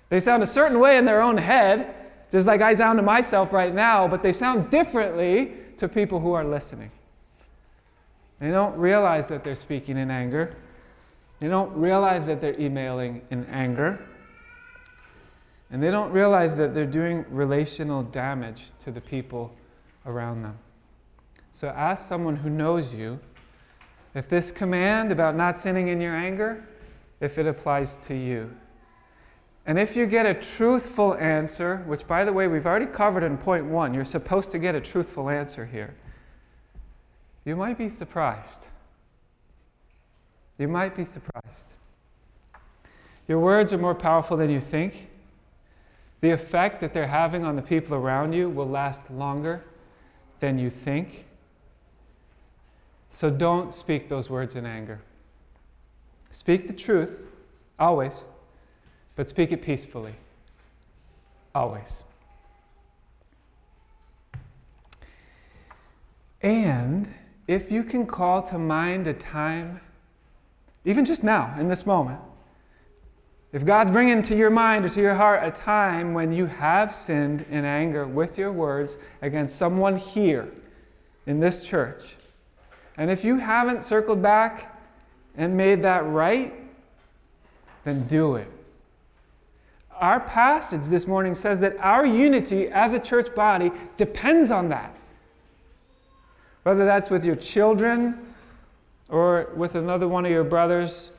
They 0.10 0.20
sound 0.20 0.44
a 0.44 0.48
certain 0.48 0.80
way 0.80 0.98
in 0.98 1.06
their 1.06 1.22
own 1.22 1.38
head, 1.38 1.96
just 2.32 2.46
like 2.46 2.62
I 2.62 2.76
sound 2.76 3.00
to 3.00 3.04
myself 3.04 3.52
right 3.54 3.74
now, 3.74 4.08
but 4.08 4.22
they 4.22 4.32
sound 4.32 4.70
differently 4.70 5.54
to 5.78 5.88
people 5.88 6.20
who 6.20 6.34
are 6.34 6.44
listening. 6.44 6.92
They 8.40 8.52
don't 8.52 8.78
realize 8.78 9.28
that 9.30 9.44
they're 9.44 9.56
speaking 9.56 9.98
in 9.98 10.12
anger. 10.12 10.56
They 11.40 11.48
don't 11.48 11.76
realize 11.76 12.28
that 12.28 12.40
they're 12.40 12.60
emailing 12.60 13.24
in 13.32 13.46
anger. 13.46 14.00
And 15.72 15.82
they 15.82 15.90
don't 15.90 16.12
realize 16.12 16.58
that 16.58 16.74
they're 16.74 16.86
doing 16.86 17.26
relational 17.30 18.04
damage 18.04 18.72
to 18.84 18.92
the 18.92 19.02
people 19.02 19.54
around 20.06 20.44
them. 20.44 20.58
So 21.54 21.68
ask 21.70 22.08
someone 22.08 22.38
who 22.38 22.50
knows 22.50 22.94
you 22.94 23.20
if 24.14 24.28
this 24.28 24.52
command 24.52 25.12
about 25.12 25.36
not 25.36 25.58
sinning 25.58 25.88
in 25.88 26.02
your 26.02 26.16
anger, 26.16 26.66
if 27.22 27.38
it 27.38 27.48
applies 27.48 27.96
to 28.08 28.14
you. 28.14 28.52
And 29.66 29.80
if 29.80 29.96
you 29.96 30.06
get 30.06 30.26
a 30.26 30.34
truthful 30.34 31.14
answer, 31.16 31.78
which 31.86 32.08
by 32.08 32.26
the 32.26 32.34
way, 32.34 32.48
we've 32.48 32.66
already 32.66 32.88
covered 32.88 33.24
in 33.24 33.38
point 33.38 33.66
one, 33.66 33.94
you're 33.94 34.04
supposed 34.04 34.50
to 34.52 34.60
get 34.60 34.76
a 34.76 34.82
truthful 34.82 35.30
answer 35.30 35.66
here, 35.66 35.96
you 37.46 37.56
might 37.56 37.78
be 37.78 37.90
surprised. 37.90 38.68
You 40.58 40.68
might 40.68 40.96
be 40.96 41.06
surprised. 41.06 41.68
Your 43.28 43.40
words 43.40 43.72
are 43.72 43.78
more 43.78 43.96
powerful 43.96 44.36
than 44.36 44.50
you 44.50 44.60
think. 44.60 45.10
The 46.22 46.32
effect 46.32 46.82
that 46.82 46.94
they're 46.94 47.08
having 47.08 47.44
on 47.44 47.56
the 47.56 47.62
people 47.62 47.96
around 47.96 48.34
you 48.34 48.50
will 48.50 48.70
last 48.70 49.10
longer 49.12 49.64
than 50.40 50.60
you 50.60 50.70
think. 50.70 51.26
So 53.12 53.30
don't 53.30 53.74
speak 53.74 54.08
those 54.08 54.30
words 54.30 54.56
in 54.56 54.66
anger. 54.66 55.02
Speak 56.32 56.68
the 56.68 56.74
truth, 56.74 57.20
always, 57.78 58.24
but 59.16 59.28
speak 59.28 59.52
it 59.52 59.62
peacefully, 59.62 60.16
always. 61.54 62.04
And 66.42 67.14
if 67.48 67.72
you 67.72 67.84
can 67.84 68.06
call 68.06 68.42
to 68.44 68.58
mind 68.58 69.08
a 69.08 69.14
time, 69.14 69.82
even 70.86 71.06
just 71.06 71.24
now, 71.24 71.54
in 71.60 71.68
this 71.68 71.86
moment, 71.86 72.20
if 73.54 73.66
God's 73.66 73.92
bringing 73.92 74.22
to 74.24 74.36
your 74.36 74.50
mind 74.50 74.86
or 74.86 74.90
to 74.90 75.02
your 75.02 75.16
heart 75.16 75.44
a 75.44 75.52
time 75.52 76.14
when 76.14 76.32
you 76.32 76.46
have 76.46 76.96
sinned 76.96 77.46
in 77.50 77.66
anger 77.66 78.08
with 78.08 78.38
your 78.38 78.52
words 78.52 78.98
against 79.22 79.58
someone 79.58 79.98
here 79.98 80.50
in 81.26 81.40
this 81.40 81.64
church, 81.64 82.16
and 82.98 83.12
if 83.12 83.24
you 83.24 83.38
haven't 83.38 83.84
circled 83.84 84.22
back 84.22 84.80
and 85.36 85.58
made 85.58 85.82
that 85.82 86.06
right, 86.06 86.54
then 87.84 88.08
do 88.08 88.36
it. 88.36 88.48
Our 90.00 90.20
passage 90.20 90.86
this 90.86 91.06
morning 91.06 91.36
says 91.36 91.60
that 91.60 91.78
our 91.80 92.06
unity 92.06 92.68
as 92.68 92.94
a 92.94 93.00
church 93.00 93.36
body 93.36 93.72
depends 93.98 94.50
on 94.50 94.70
that. 94.70 94.96
Whether 96.64 96.86
that's 96.86 97.10
with 97.10 97.26
your 97.26 97.36
children 97.36 98.34
or 99.10 99.50
with 99.56 99.76
another 99.76 100.08
one 100.08 100.26
of 100.26 100.32
your 100.32 100.44
brothers 100.44 101.12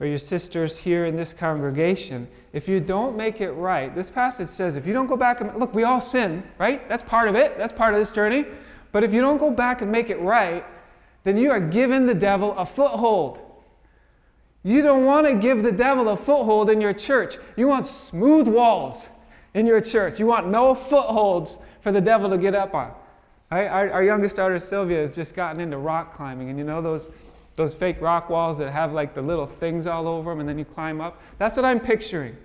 or 0.00 0.06
your 0.06 0.18
sisters 0.18 0.78
here 0.78 1.06
in 1.06 1.16
this 1.16 1.32
congregation, 1.32 2.28
if 2.52 2.68
you 2.68 2.80
don't 2.80 3.16
make 3.16 3.40
it 3.40 3.50
right, 3.52 3.94
this 3.94 4.10
passage 4.10 4.48
says 4.48 4.76
if 4.76 4.86
you 4.86 4.92
don't 4.92 5.06
go 5.06 5.16
back 5.16 5.40
and 5.40 5.54
look, 5.56 5.74
we 5.74 5.84
all 5.84 6.00
sin, 6.00 6.42
right? 6.58 6.88
That's 6.88 7.02
part 7.02 7.28
of 7.28 7.34
it, 7.34 7.58
that's 7.58 7.72
part 7.72 7.94
of 7.94 8.00
this 8.00 8.12
journey. 8.12 8.44
But 8.92 9.04
if 9.04 9.12
you 9.12 9.20
don't 9.20 9.38
go 9.38 9.50
back 9.50 9.82
and 9.82 9.92
make 9.92 10.08
it 10.08 10.20
right, 10.20 10.64
then 11.24 11.36
you 11.36 11.50
are 11.50 11.60
giving 11.60 12.06
the 12.06 12.14
devil 12.14 12.56
a 12.56 12.64
foothold. 12.64 13.40
You 14.62 14.82
don't 14.82 15.04
want 15.04 15.26
to 15.26 15.34
give 15.34 15.62
the 15.62 15.72
devil 15.72 16.08
a 16.08 16.16
foothold 16.16 16.70
in 16.70 16.80
your 16.80 16.92
church. 16.92 17.36
You 17.56 17.68
want 17.68 17.86
smooth 17.86 18.48
walls 18.48 19.10
in 19.54 19.66
your 19.66 19.80
church. 19.80 20.18
You 20.18 20.26
want 20.26 20.48
no 20.48 20.74
footholds 20.74 21.58
for 21.80 21.92
the 21.92 22.00
devil 22.00 22.30
to 22.30 22.38
get 22.38 22.54
up 22.54 22.74
on. 22.74 22.92
Right? 23.50 23.66
Our, 23.66 23.90
our 23.92 24.04
youngest 24.04 24.36
daughter, 24.36 24.58
Sylvia, 24.58 24.98
has 25.00 25.12
just 25.12 25.34
gotten 25.34 25.60
into 25.60 25.78
rock 25.78 26.12
climbing. 26.12 26.50
And 26.50 26.58
you 26.58 26.64
know 26.64 26.82
those 26.82 27.08
those 27.58 27.74
fake 27.74 28.00
rock 28.00 28.30
walls 28.30 28.56
that 28.58 28.72
have 28.72 28.92
like 28.92 29.14
the 29.14 29.20
little 29.20 29.46
things 29.46 29.86
all 29.86 30.08
over 30.08 30.30
them 30.30 30.40
and 30.40 30.48
then 30.48 30.58
you 30.58 30.64
climb 30.64 31.00
up. 31.00 31.20
That's 31.36 31.56
what 31.56 31.66
I'm 31.66 31.80
picturing. 31.80 32.36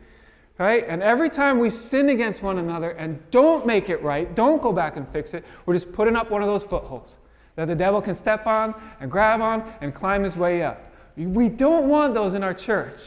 Right? 0.60 0.86
And 0.88 1.02
every 1.02 1.30
time 1.30 1.58
we 1.60 1.70
sin 1.70 2.10
against 2.10 2.44
one 2.44 2.60
another 2.60 2.92
and 2.92 3.20
don't 3.32 3.66
make 3.66 3.90
it 3.90 4.04
right, 4.04 4.34
don't 4.36 4.62
go 4.62 4.72
back 4.72 4.98
and 4.98 5.08
fix 5.08 5.34
it, 5.34 5.44
we're 5.66 5.74
just 5.74 5.92
putting 5.94 6.16
up 6.16 6.30
one 6.30 6.42
of 6.42 6.48
those 6.48 6.64
footholds 6.64 7.16
that 7.56 7.68
the 7.68 7.76
devil 7.76 8.02
can 8.02 8.16
step 8.16 8.46
on 8.46 8.76
and 9.00 9.10
grab 9.10 9.42
on 9.42 9.74
and 9.82 9.94
climb 9.94 10.24
his 10.24 10.36
way 10.36 10.62
up. 10.62 10.92
We 11.16 11.50
don't 11.50 11.88
want 11.88 12.14
those 12.14 12.34
in 12.34 12.44
our 12.44 12.54
church. 12.54 12.98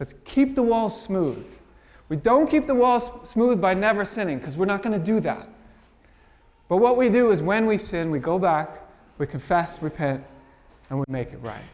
Let's 0.00 0.14
keep 0.24 0.54
the 0.54 0.62
walls 0.62 1.00
smooth. 1.00 1.46
We 2.08 2.16
don't 2.16 2.50
keep 2.50 2.66
the 2.66 2.74
walls 2.74 3.08
smooth 3.24 3.60
by 3.60 3.74
never 3.74 4.04
sinning 4.04 4.38
because 4.38 4.56
we're 4.56 4.66
not 4.66 4.82
going 4.82 4.98
to 4.98 5.04
do 5.04 5.20
that. 5.20 5.48
But 6.68 6.78
what 6.78 6.96
we 6.96 7.08
do 7.08 7.30
is 7.30 7.42
when 7.42 7.66
we 7.66 7.78
sin, 7.78 8.10
we 8.10 8.18
go 8.18 8.38
back, 8.38 8.80
we 9.18 9.26
confess, 9.26 9.80
repent, 9.80 10.24
and 10.92 11.00
we 11.00 11.06
make 11.08 11.32
it 11.32 11.38
right. 11.38 11.64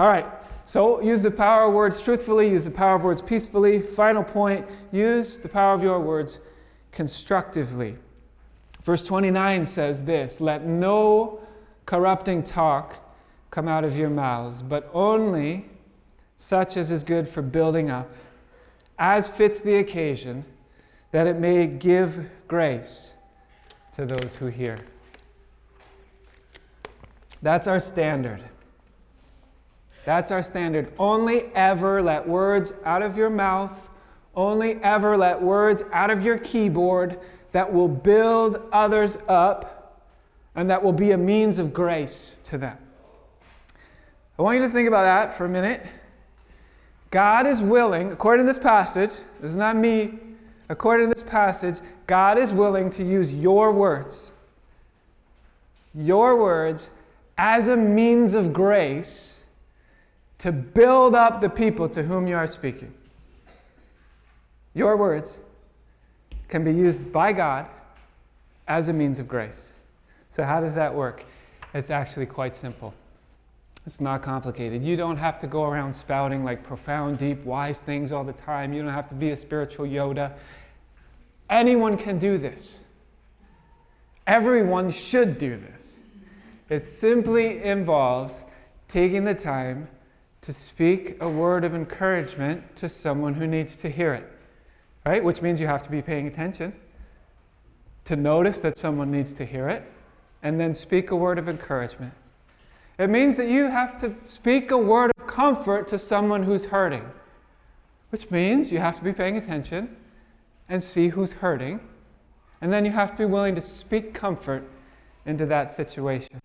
All 0.00 0.08
right, 0.08 0.26
so 0.66 1.00
use 1.00 1.22
the 1.22 1.30
power 1.30 1.68
of 1.68 1.74
words 1.74 2.00
truthfully, 2.00 2.50
use 2.50 2.64
the 2.64 2.72
power 2.72 2.96
of 2.96 3.04
words 3.04 3.22
peacefully. 3.22 3.80
Final 3.80 4.24
point 4.24 4.66
use 4.90 5.38
the 5.38 5.48
power 5.48 5.72
of 5.72 5.80
your 5.80 6.00
words 6.00 6.40
constructively. 6.90 7.98
Verse 8.82 9.04
29 9.04 9.64
says 9.64 10.02
this 10.02 10.40
Let 10.40 10.66
no 10.66 11.38
corrupting 11.86 12.42
talk 12.42 12.96
come 13.52 13.68
out 13.68 13.84
of 13.84 13.96
your 13.96 14.10
mouths, 14.10 14.60
but 14.60 14.90
only 14.92 15.66
such 16.38 16.76
as 16.76 16.90
is 16.90 17.04
good 17.04 17.28
for 17.28 17.42
building 17.42 17.92
up, 17.92 18.10
as 18.98 19.28
fits 19.28 19.60
the 19.60 19.76
occasion, 19.76 20.44
that 21.12 21.28
it 21.28 21.38
may 21.38 21.68
give 21.68 22.28
grace 22.48 23.12
to 23.94 24.04
those 24.04 24.34
who 24.34 24.46
hear. 24.46 24.76
That's 27.42 27.66
our 27.66 27.80
standard. 27.80 28.42
That's 30.04 30.30
our 30.30 30.42
standard. 30.42 30.92
Only 30.98 31.44
ever 31.54 32.00
let 32.02 32.28
words 32.28 32.72
out 32.84 33.02
of 33.02 33.16
your 33.16 33.30
mouth, 33.30 33.76
only 34.34 34.74
ever 34.82 35.16
let 35.16 35.42
words 35.42 35.82
out 35.92 36.10
of 36.10 36.22
your 36.22 36.38
keyboard 36.38 37.18
that 37.52 37.72
will 37.72 37.88
build 37.88 38.62
others 38.72 39.18
up 39.28 40.02
and 40.54 40.70
that 40.70 40.82
will 40.82 40.92
be 40.92 41.10
a 41.10 41.18
means 41.18 41.58
of 41.58 41.74
grace 41.74 42.36
to 42.44 42.58
them. 42.58 42.78
I 44.38 44.42
want 44.42 44.58
you 44.58 44.62
to 44.66 44.72
think 44.72 44.86
about 44.86 45.02
that 45.02 45.36
for 45.36 45.44
a 45.44 45.48
minute. 45.48 45.84
God 47.10 47.46
is 47.46 47.60
willing, 47.60 48.12
according 48.12 48.46
to 48.46 48.52
this 48.52 48.58
passage, 48.58 49.10
this 49.40 49.50
is 49.50 49.56
not 49.56 49.76
me, 49.76 50.18
according 50.68 51.08
to 51.08 51.14
this 51.14 51.22
passage, 51.22 51.76
God 52.06 52.38
is 52.38 52.52
willing 52.52 52.90
to 52.90 53.04
use 53.04 53.32
your 53.32 53.72
words, 53.72 54.30
your 55.94 56.36
words 56.36 56.90
as 57.38 57.68
a 57.68 57.76
means 57.76 58.34
of 58.34 58.52
grace 58.52 59.44
to 60.38 60.52
build 60.52 61.14
up 61.14 61.40
the 61.40 61.48
people 61.48 61.88
to 61.88 62.02
whom 62.02 62.26
you 62.26 62.36
are 62.36 62.46
speaking. 62.46 62.92
Your 64.74 64.96
words 64.96 65.40
can 66.48 66.64
be 66.64 66.72
used 66.72 67.12
by 67.12 67.32
God 67.32 67.66
as 68.68 68.88
a 68.88 68.92
means 68.92 69.18
of 69.18 69.28
grace. 69.28 69.72
So, 70.30 70.44
how 70.44 70.60
does 70.60 70.74
that 70.74 70.94
work? 70.94 71.24
It's 71.72 71.90
actually 71.90 72.26
quite 72.26 72.54
simple. 72.54 72.94
It's 73.86 74.00
not 74.00 74.22
complicated. 74.22 74.84
You 74.84 74.96
don't 74.96 75.16
have 75.16 75.38
to 75.38 75.46
go 75.46 75.64
around 75.64 75.94
spouting 75.94 76.44
like 76.44 76.64
profound, 76.64 77.18
deep, 77.18 77.44
wise 77.44 77.78
things 77.78 78.10
all 78.10 78.24
the 78.24 78.32
time. 78.32 78.72
You 78.72 78.82
don't 78.82 78.92
have 78.92 79.08
to 79.10 79.14
be 79.14 79.30
a 79.30 79.36
spiritual 79.36 79.86
Yoda. 79.86 80.32
Anyone 81.48 81.96
can 81.96 82.18
do 82.18 82.36
this. 82.36 82.80
Everyone 84.26 84.90
should 84.90 85.38
do 85.38 85.56
this. 85.56 85.95
It 86.68 86.84
simply 86.84 87.62
involves 87.62 88.42
taking 88.88 89.24
the 89.24 89.34
time 89.34 89.88
to 90.42 90.52
speak 90.52 91.16
a 91.20 91.28
word 91.28 91.64
of 91.64 91.74
encouragement 91.74 92.76
to 92.76 92.88
someone 92.88 93.34
who 93.34 93.46
needs 93.46 93.76
to 93.76 93.90
hear 93.90 94.14
it, 94.14 94.30
right? 95.04 95.22
Which 95.22 95.42
means 95.42 95.60
you 95.60 95.66
have 95.66 95.82
to 95.84 95.90
be 95.90 96.02
paying 96.02 96.26
attention 96.26 96.72
to 98.04 98.16
notice 98.16 98.60
that 98.60 98.78
someone 98.78 99.10
needs 99.10 99.32
to 99.34 99.44
hear 99.44 99.68
it 99.68 99.82
and 100.42 100.60
then 100.60 100.74
speak 100.74 101.10
a 101.10 101.16
word 101.16 101.38
of 101.38 101.48
encouragement. 101.48 102.12
It 102.98 103.10
means 103.10 103.36
that 103.36 103.48
you 103.48 103.68
have 103.68 103.98
to 104.00 104.14
speak 104.22 104.70
a 104.70 104.78
word 104.78 105.10
of 105.18 105.26
comfort 105.26 105.88
to 105.88 105.98
someone 105.98 106.44
who's 106.44 106.66
hurting, 106.66 107.04
which 108.10 108.30
means 108.30 108.72
you 108.72 108.78
have 108.78 108.96
to 108.96 109.04
be 109.04 109.12
paying 109.12 109.36
attention 109.36 109.96
and 110.68 110.82
see 110.82 111.08
who's 111.08 111.32
hurting. 111.32 111.80
And 112.60 112.72
then 112.72 112.84
you 112.84 112.92
have 112.92 113.12
to 113.12 113.16
be 113.18 113.24
willing 113.24 113.54
to 113.54 113.60
speak 113.60 114.14
comfort 114.14 114.64
into 115.26 115.44
that 115.46 115.72
situation. 115.72 116.40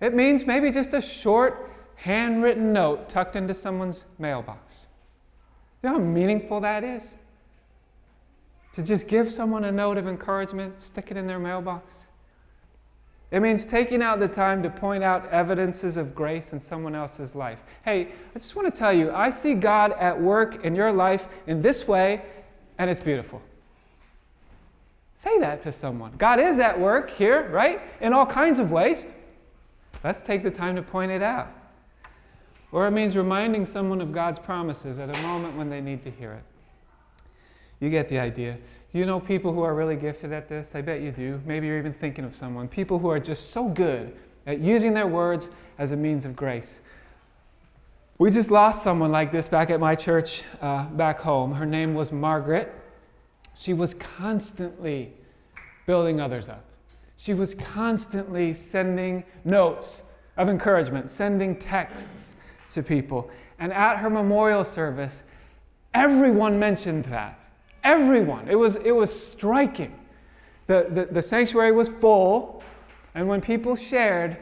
It 0.00 0.14
means 0.14 0.46
maybe 0.46 0.72
just 0.72 0.94
a 0.94 1.00
short, 1.00 1.70
handwritten 1.96 2.72
note 2.72 3.08
tucked 3.08 3.36
into 3.36 3.54
someone's 3.54 4.04
mailbox. 4.18 4.86
You 5.82 5.90
know 5.90 5.96
how 5.96 6.02
meaningful 6.02 6.60
that 6.60 6.84
is? 6.84 7.14
To 8.74 8.82
just 8.82 9.08
give 9.08 9.30
someone 9.30 9.64
a 9.64 9.72
note 9.72 9.98
of 9.98 10.06
encouragement, 10.06 10.80
stick 10.80 11.10
it 11.10 11.16
in 11.16 11.26
their 11.26 11.38
mailbox. 11.38 12.06
It 13.30 13.40
means 13.40 13.64
taking 13.64 14.02
out 14.02 14.18
the 14.18 14.28
time 14.28 14.62
to 14.64 14.70
point 14.70 15.04
out 15.04 15.28
evidences 15.30 15.96
of 15.96 16.14
grace 16.14 16.52
in 16.52 16.58
someone 16.58 16.94
else's 16.94 17.34
life. 17.34 17.60
Hey, 17.84 18.08
I 18.34 18.38
just 18.38 18.56
want 18.56 18.72
to 18.72 18.76
tell 18.76 18.92
you, 18.92 19.12
I 19.12 19.30
see 19.30 19.54
God 19.54 19.92
at 19.92 20.20
work 20.20 20.64
in 20.64 20.74
your 20.74 20.90
life 20.90 21.28
in 21.46 21.62
this 21.62 21.86
way, 21.86 22.22
and 22.78 22.90
it's 22.90 23.00
beautiful. 23.00 23.40
Say 25.16 25.38
that 25.38 25.62
to 25.62 25.72
someone. 25.72 26.14
God 26.18 26.40
is 26.40 26.58
at 26.58 26.80
work 26.80 27.10
here, 27.10 27.48
right? 27.50 27.80
In 28.00 28.12
all 28.12 28.26
kinds 28.26 28.58
of 28.58 28.70
ways. 28.72 29.06
Let's 30.02 30.22
take 30.22 30.42
the 30.42 30.50
time 30.50 30.76
to 30.76 30.82
point 30.82 31.12
it 31.12 31.22
out. 31.22 31.52
Or 32.72 32.86
it 32.86 32.92
means 32.92 33.16
reminding 33.16 33.66
someone 33.66 34.00
of 34.00 34.12
God's 34.12 34.38
promises 34.38 34.98
at 34.98 35.14
a 35.14 35.22
moment 35.22 35.56
when 35.56 35.68
they 35.68 35.80
need 35.80 36.02
to 36.04 36.10
hear 36.10 36.32
it. 36.32 36.44
You 37.80 37.90
get 37.90 38.08
the 38.08 38.18
idea. 38.18 38.58
You 38.92 39.06
know 39.06 39.20
people 39.20 39.52
who 39.52 39.62
are 39.62 39.74
really 39.74 39.96
gifted 39.96 40.32
at 40.32 40.48
this? 40.48 40.74
I 40.74 40.80
bet 40.80 41.00
you 41.00 41.10
do. 41.10 41.40
Maybe 41.46 41.66
you're 41.66 41.78
even 41.78 41.92
thinking 41.94 42.24
of 42.24 42.34
someone. 42.34 42.68
People 42.68 42.98
who 42.98 43.08
are 43.08 43.20
just 43.20 43.50
so 43.50 43.68
good 43.68 44.14
at 44.46 44.60
using 44.60 44.94
their 44.94 45.06
words 45.06 45.48
as 45.78 45.92
a 45.92 45.96
means 45.96 46.24
of 46.24 46.36
grace. 46.36 46.80
We 48.18 48.30
just 48.30 48.50
lost 48.50 48.82
someone 48.82 49.10
like 49.10 49.32
this 49.32 49.48
back 49.48 49.70
at 49.70 49.80
my 49.80 49.94
church 49.94 50.42
uh, 50.60 50.84
back 50.86 51.20
home. 51.20 51.52
Her 51.52 51.66
name 51.66 51.94
was 51.94 52.12
Margaret. 52.12 52.72
She 53.54 53.72
was 53.72 53.94
constantly 53.94 55.12
building 55.86 56.20
others 56.20 56.48
up. 56.48 56.64
She 57.20 57.34
was 57.34 57.54
constantly 57.54 58.54
sending 58.54 59.24
notes 59.44 60.00
of 60.38 60.48
encouragement, 60.48 61.10
sending 61.10 61.54
texts 61.54 62.32
to 62.70 62.82
people. 62.82 63.30
And 63.58 63.74
at 63.74 63.98
her 63.98 64.08
memorial 64.08 64.64
service, 64.64 65.22
everyone 65.92 66.58
mentioned 66.58 67.04
that. 67.06 67.38
Everyone. 67.84 68.48
It 68.48 68.54
was, 68.54 68.76
it 68.76 68.92
was 68.92 69.12
striking. 69.12 70.00
The, 70.66 70.86
the, 70.88 71.08
the 71.12 71.20
sanctuary 71.20 71.72
was 71.72 71.90
full, 71.90 72.62
and 73.14 73.28
when 73.28 73.42
people 73.42 73.76
shared, 73.76 74.38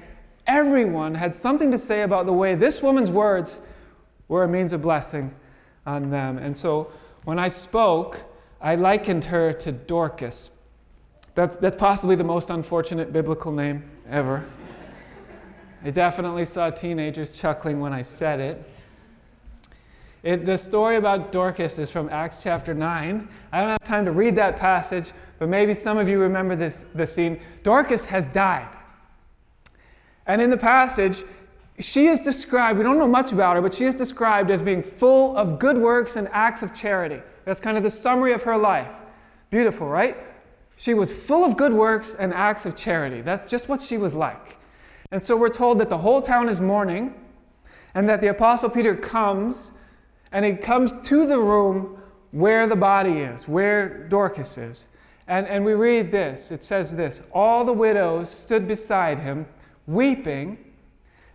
everyone 0.47 1.17
had 1.17 1.35
something 1.35 1.73
to 1.73 1.79
say 1.79 2.03
about 2.03 2.27
the 2.27 2.33
way 2.33 2.55
this 2.55 2.81
woman's 2.81 3.11
words 3.11 3.59
were 4.29 4.45
a 4.45 4.49
means 4.49 4.73
of 4.73 4.83
blessing 4.83 5.35
on 5.85 6.11
them. 6.11 6.38
And 6.38 6.57
so 6.57 6.93
when 7.25 7.41
I 7.41 7.49
spoke, 7.49 8.23
I 8.61 8.77
likened 8.77 9.25
her 9.25 9.53
to 9.55 9.73
Dorcas. 9.73 10.51
That's, 11.38 11.57
that's 11.57 11.77
possibly 11.77 12.16
the 12.16 12.24
most 12.24 12.51
unfortunate 12.51 13.12
biblical 13.12 13.53
name 13.53 13.88
ever. 14.11 14.44
I 15.85 15.90
definitely 15.90 16.44
saw 16.44 16.68
teenagers 16.70 17.31
chuckling 17.31 17.79
when 17.79 17.92
I 17.92 18.03
said 18.03 18.40
it. 18.40 18.70
It, 20.24 20.46
the 20.46 20.59
story 20.59 20.96
about 20.96 21.31
Dorcas 21.31 21.79
is 21.79 21.90
from 21.90 22.09
Acts 22.09 22.38
chapter 22.42 22.74
9. 22.74 23.29
I 23.53 23.61
don't 23.61 23.68
have 23.68 23.85
time 23.85 24.05
to 24.07 24.11
read 24.11 24.35
that 24.35 24.57
passage, 24.57 25.12
but 25.38 25.48
maybe 25.48 25.74
some 25.74 25.96
of 25.96 26.09
you 26.09 26.18
remember 26.18 26.57
this, 26.57 26.81
this 26.92 27.14
scene. 27.14 27.40
Dorcas 27.62 28.07
has 28.07 28.27
died. 28.27 28.77
And 30.27 30.42
in 30.42 30.51
the 30.51 30.57
passage, 30.57 31.22
she 31.79 32.09
is 32.09 32.18
described, 32.18 32.79
we 32.79 32.83
don't 32.83 32.98
know 32.98 33.07
much 33.07 33.31
about 33.31 33.55
her, 33.55 33.62
but 33.62 33.72
she 33.72 33.85
is 33.85 33.94
described 33.94 34.51
as 34.51 34.61
being 34.61 34.83
full 34.83 35.37
of 35.37 35.61
good 35.61 35.79
works 35.79 36.16
and 36.16 36.29
acts 36.33 36.64
of 36.64 36.74
charity. 36.74 37.22
That's 37.44 37.61
kind 37.61 37.77
of 37.77 37.85
the 37.85 37.92
summary 37.92 38.33
of 38.33 38.42
her 38.42 38.59
life. 38.59 38.90
Beautiful, 39.51 39.87
right? 39.87 40.16
She 40.79 40.95
was 40.95 41.11
full 41.11 41.45
of 41.45 41.57
good 41.57 41.75
works 41.75 42.14
and 42.14 42.33
acts 42.33 42.64
of 42.64 42.77
charity. 42.77 43.21
That's 43.21 43.51
just 43.51 43.69
what 43.69 43.83
she 43.83 43.99
was 43.99 44.14
like. 44.14 44.57
And 45.11 45.23
so 45.23 45.37
we're 45.37 45.49
told 45.49 45.79
that 45.81 45.91
the 45.91 45.99
whole 45.99 46.23
town 46.23 46.49
is 46.49 46.61
mourning, 46.61 47.14
and 47.95 48.09
that 48.09 48.21
the 48.21 48.29
Apostle 48.29 48.71
Peter 48.71 48.95
comes 48.95 49.73
and 50.31 50.45
he 50.45 50.55
comes 50.55 50.93
to 51.03 51.27
the 51.27 51.38
room 51.38 52.01
where 52.31 52.67
the 52.69 52.77
body 52.77 53.19
is, 53.19 53.49
where 53.49 54.07
Dorcas 54.09 54.57
is. 54.57 54.87
And, 55.27 55.47
and 55.49 55.64
we 55.64 55.75
read 55.75 56.12
this 56.12 56.51
it 56.51 56.62
says 56.62 56.95
this 56.95 57.23
All 57.33 57.64
the 57.64 57.73
widows 57.73 58.31
stood 58.31 58.69
beside 58.69 59.19
him, 59.19 59.47
weeping 59.87 60.59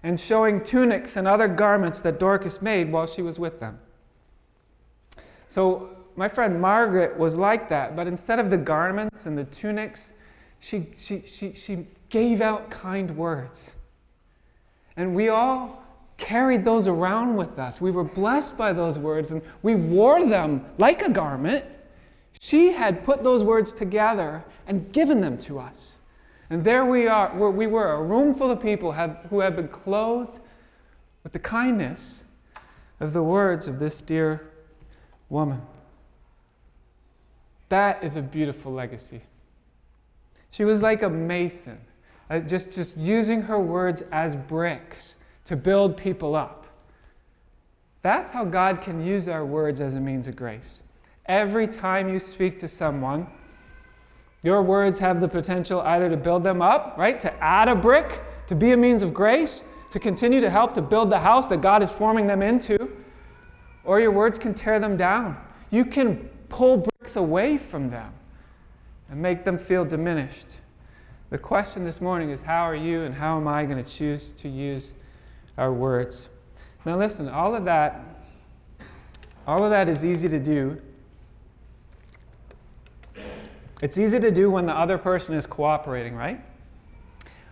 and 0.03 0.19
showing 0.19 0.63
tunics 0.63 1.15
and 1.17 1.27
other 1.27 1.47
garments 1.47 1.99
that 1.99 2.19
Dorcas 2.19 2.61
made 2.61 2.91
while 2.91 3.07
she 3.07 3.21
was 3.21 3.39
with 3.39 3.59
them. 3.59 3.79
So, 5.47 5.92
my 6.15 6.27
friend 6.27 6.59
Margaret 6.61 7.17
was 7.17 7.35
like 7.35 7.69
that, 7.69 7.95
but 7.95 8.07
instead 8.07 8.39
of 8.39 8.49
the 8.49 8.57
garments 8.57 9.25
and 9.25 9.37
the 9.37 9.43
tunics, 9.43 10.13
she, 10.59 10.87
she, 10.97 11.23
she, 11.25 11.53
she 11.53 11.87
gave 12.09 12.41
out 12.41 12.69
kind 12.69 13.17
words. 13.17 13.73
And 14.95 15.15
we 15.15 15.29
all 15.29 15.83
carried 16.17 16.63
those 16.63 16.87
around 16.87 17.35
with 17.35 17.57
us. 17.59 17.81
We 17.81 17.91
were 17.91 18.03
blessed 18.03 18.55
by 18.55 18.71
those 18.73 18.97
words 18.97 19.31
and 19.31 19.41
we 19.61 19.75
wore 19.75 20.25
them 20.25 20.65
like 20.77 21.01
a 21.01 21.09
garment. 21.09 21.65
She 22.39 22.71
had 22.71 23.03
put 23.03 23.23
those 23.23 23.43
words 23.43 23.73
together 23.73 24.45
and 24.67 24.91
given 24.91 25.21
them 25.21 25.37
to 25.39 25.59
us. 25.59 25.95
And 26.49 26.63
there 26.63 26.85
we 26.85 27.07
are, 27.07 27.29
where 27.29 27.49
we 27.49 27.67
were, 27.67 27.93
a 27.93 28.01
room 28.01 28.35
full 28.35 28.51
of 28.51 28.61
people 28.61 28.91
have, 28.91 29.25
who 29.29 29.39
have 29.39 29.55
been 29.55 29.69
clothed 29.69 30.39
with 31.23 31.33
the 31.33 31.39
kindness 31.39 32.23
of 32.99 33.13
the 33.13 33.23
words 33.23 33.67
of 33.67 33.79
this 33.79 34.01
dear 34.01 34.49
woman. 35.29 35.61
That 37.73 38.03
is 38.03 38.17
a 38.17 38.21
beautiful 38.21 38.71
legacy. 38.71 39.21
She 40.51 40.63
was 40.63 40.83
like 40.83 41.01
a 41.01 41.09
mason, 41.09 41.79
uh, 42.29 42.37
just, 42.37 42.71
just 42.71 42.95
using 42.95 43.41
her 43.41 43.59
words 43.59 44.03
as 44.11 44.35
bricks 44.35 45.15
to 45.45 45.55
build 45.55 45.97
people 45.97 46.35
up. 46.35 46.67
That's 48.03 48.29
how 48.29 48.45
God 48.45 48.81
can 48.81 49.03
use 49.03 49.27
our 49.27 49.43
words 49.43 49.81
as 49.81 49.95
a 49.95 49.99
means 49.99 50.27
of 50.27 50.35
grace. 50.35 50.83
Every 51.25 51.65
time 51.65 52.13
you 52.13 52.19
speak 52.19 52.59
to 52.59 52.67
someone, 52.67 53.25
your 54.43 54.61
words 54.61 54.99
have 54.99 55.19
the 55.19 55.27
potential 55.27 55.81
either 55.81 56.11
to 56.11 56.17
build 56.17 56.43
them 56.43 56.61
up, 56.61 56.95
right? 56.95 57.19
To 57.21 57.33
add 57.43 57.69
a 57.69 57.75
brick, 57.75 58.21
to 58.49 58.53
be 58.53 58.73
a 58.73 58.77
means 58.77 59.01
of 59.01 59.15
grace, 59.15 59.63
to 59.89 59.99
continue 59.99 60.41
to 60.41 60.49
help 60.51 60.75
to 60.75 60.81
build 60.83 61.09
the 61.09 61.21
house 61.21 61.47
that 61.47 61.61
God 61.61 61.81
is 61.81 61.89
forming 61.89 62.27
them 62.27 62.43
into, 62.43 62.95
or 63.83 63.99
your 63.99 64.11
words 64.11 64.37
can 64.37 64.53
tear 64.53 64.79
them 64.79 64.95
down. 64.95 65.35
You 65.71 65.85
can 65.85 66.29
pull 66.49 66.87
away 67.15 67.57
from 67.57 67.89
them 67.89 68.13
and 69.09 69.21
make 69.21 69.43
them 69.43 69.57
feel 69.57 69.85
diminished. 69.85 70.55
The 71.29 71.37
question 71.37 71.83
this 71.83 71.99
morning 71.99 72.29
is 72.29 72.41
how 72.41 72.63
are 72.63 72.75
you 72.75 73.03
and 73.03 73.15
how 73.15 73.37
am 73.37 73.47
I 73.47 73.65
going 73.65 73.83
to 73.83 73.89
choose 73.89 74.33
to 74.37 74.49
use 74.49 74.93
our 75.57 75.71
words. 75.71 76.27
Now 76.85 76.97
listen, 76.97 77.29
all 77.29 77.55
of 77.55 77.65
that 77.65 78.13
all 79.45 79.65
of 79.65 79.71
that 79.71 79.89
is 79.89 80.05
easy 80.05 80.29
to 80.29 80.39
do. 80.39 80.81
It's 83.81 83.97
easy 83.97 84.19
to 84.19 84.31
do 84.31 84.49
when 84.49 84.65
the 84.65 84.73
other 84.73 84.97
person 84.97 85.35
is 85.35 85.45
cooperating, 85.45 86.15
right? 86.15 86.39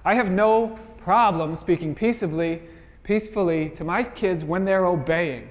I 0.06 0.16
have 0.16 0.32
no 0.32 0.80
problem 1.00 1.56
speaking 1.58 1.94
peaceably, 1.94 2.62
peacefully 3.04 3.70
to 3.72 3.84
my 3.84 4.04
kids 4.04 4.46
when 4.46 4.64
they're 4.64 4.86
obeying. 4.86 5.50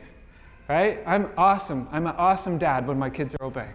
Right? 0.67 1.01
I'm 1.05 1.31
awesome. 1.37 1.89
I'm 1.91 2.07
an 2.07 2.15
awesome 2.17 2.57
dad 2.57 2.87
when 2.87 2.99
my 2.99 3.11
kids 3.11 3.35
are 3.41 3.47
obeying. 3.47 3.75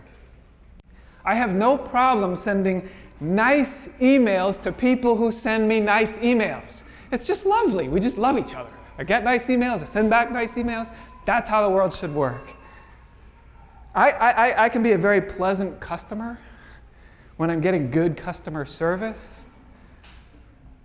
I 1.25 1.35
have 1.35 1.53
no 1.53 1.77
problem 1.77 2.35
sending 2.35 2.88
nice 3.19 3.88
emails 3.99 4.61
to 4.61 4.71
people 4.71 5.17
who 5.17 5.31
send 5.31 5.67
me 5.67 5.79
nice 5.79 6.17
emails. 6.19 6.83
It's 7.11 7.23
just 7.23 7.45
lovely. 7.45 7.88
We 7.88 7.99
just 7.99 8.17
love 8.17 8.38
each 8.38 8.53
other. 8.53 8.71
I 8.97 9.03
get 9.03 9.23
nice 9.23 9.47
emails, 9.47 9.81
I 9.81 9.85
send 9.85 10.09
back 10.09 10.31
nice 10.31 10.53
emails. 10.53 10.93
That's 11.25 11.49
how 11.49 11.67
the 11.67 11.69
world 11.69 11.93
should 11.93 12.13
work. 12.13 12.53
I, 13.93 14.11
I, 14.11 14.65
I 14.65 14.69
can 14.69 14.83
be 14.83 14.91
a 14.91 14.97
very 14.97 15.21
pleasant 15.21 15.79
customer 15.79 16.39
when 17.38 17.49
I'm 17.49 17.61
getting 17.61 17.91
good 17.91 18.15
customer 18.15 18.65
service. 18.65 19.38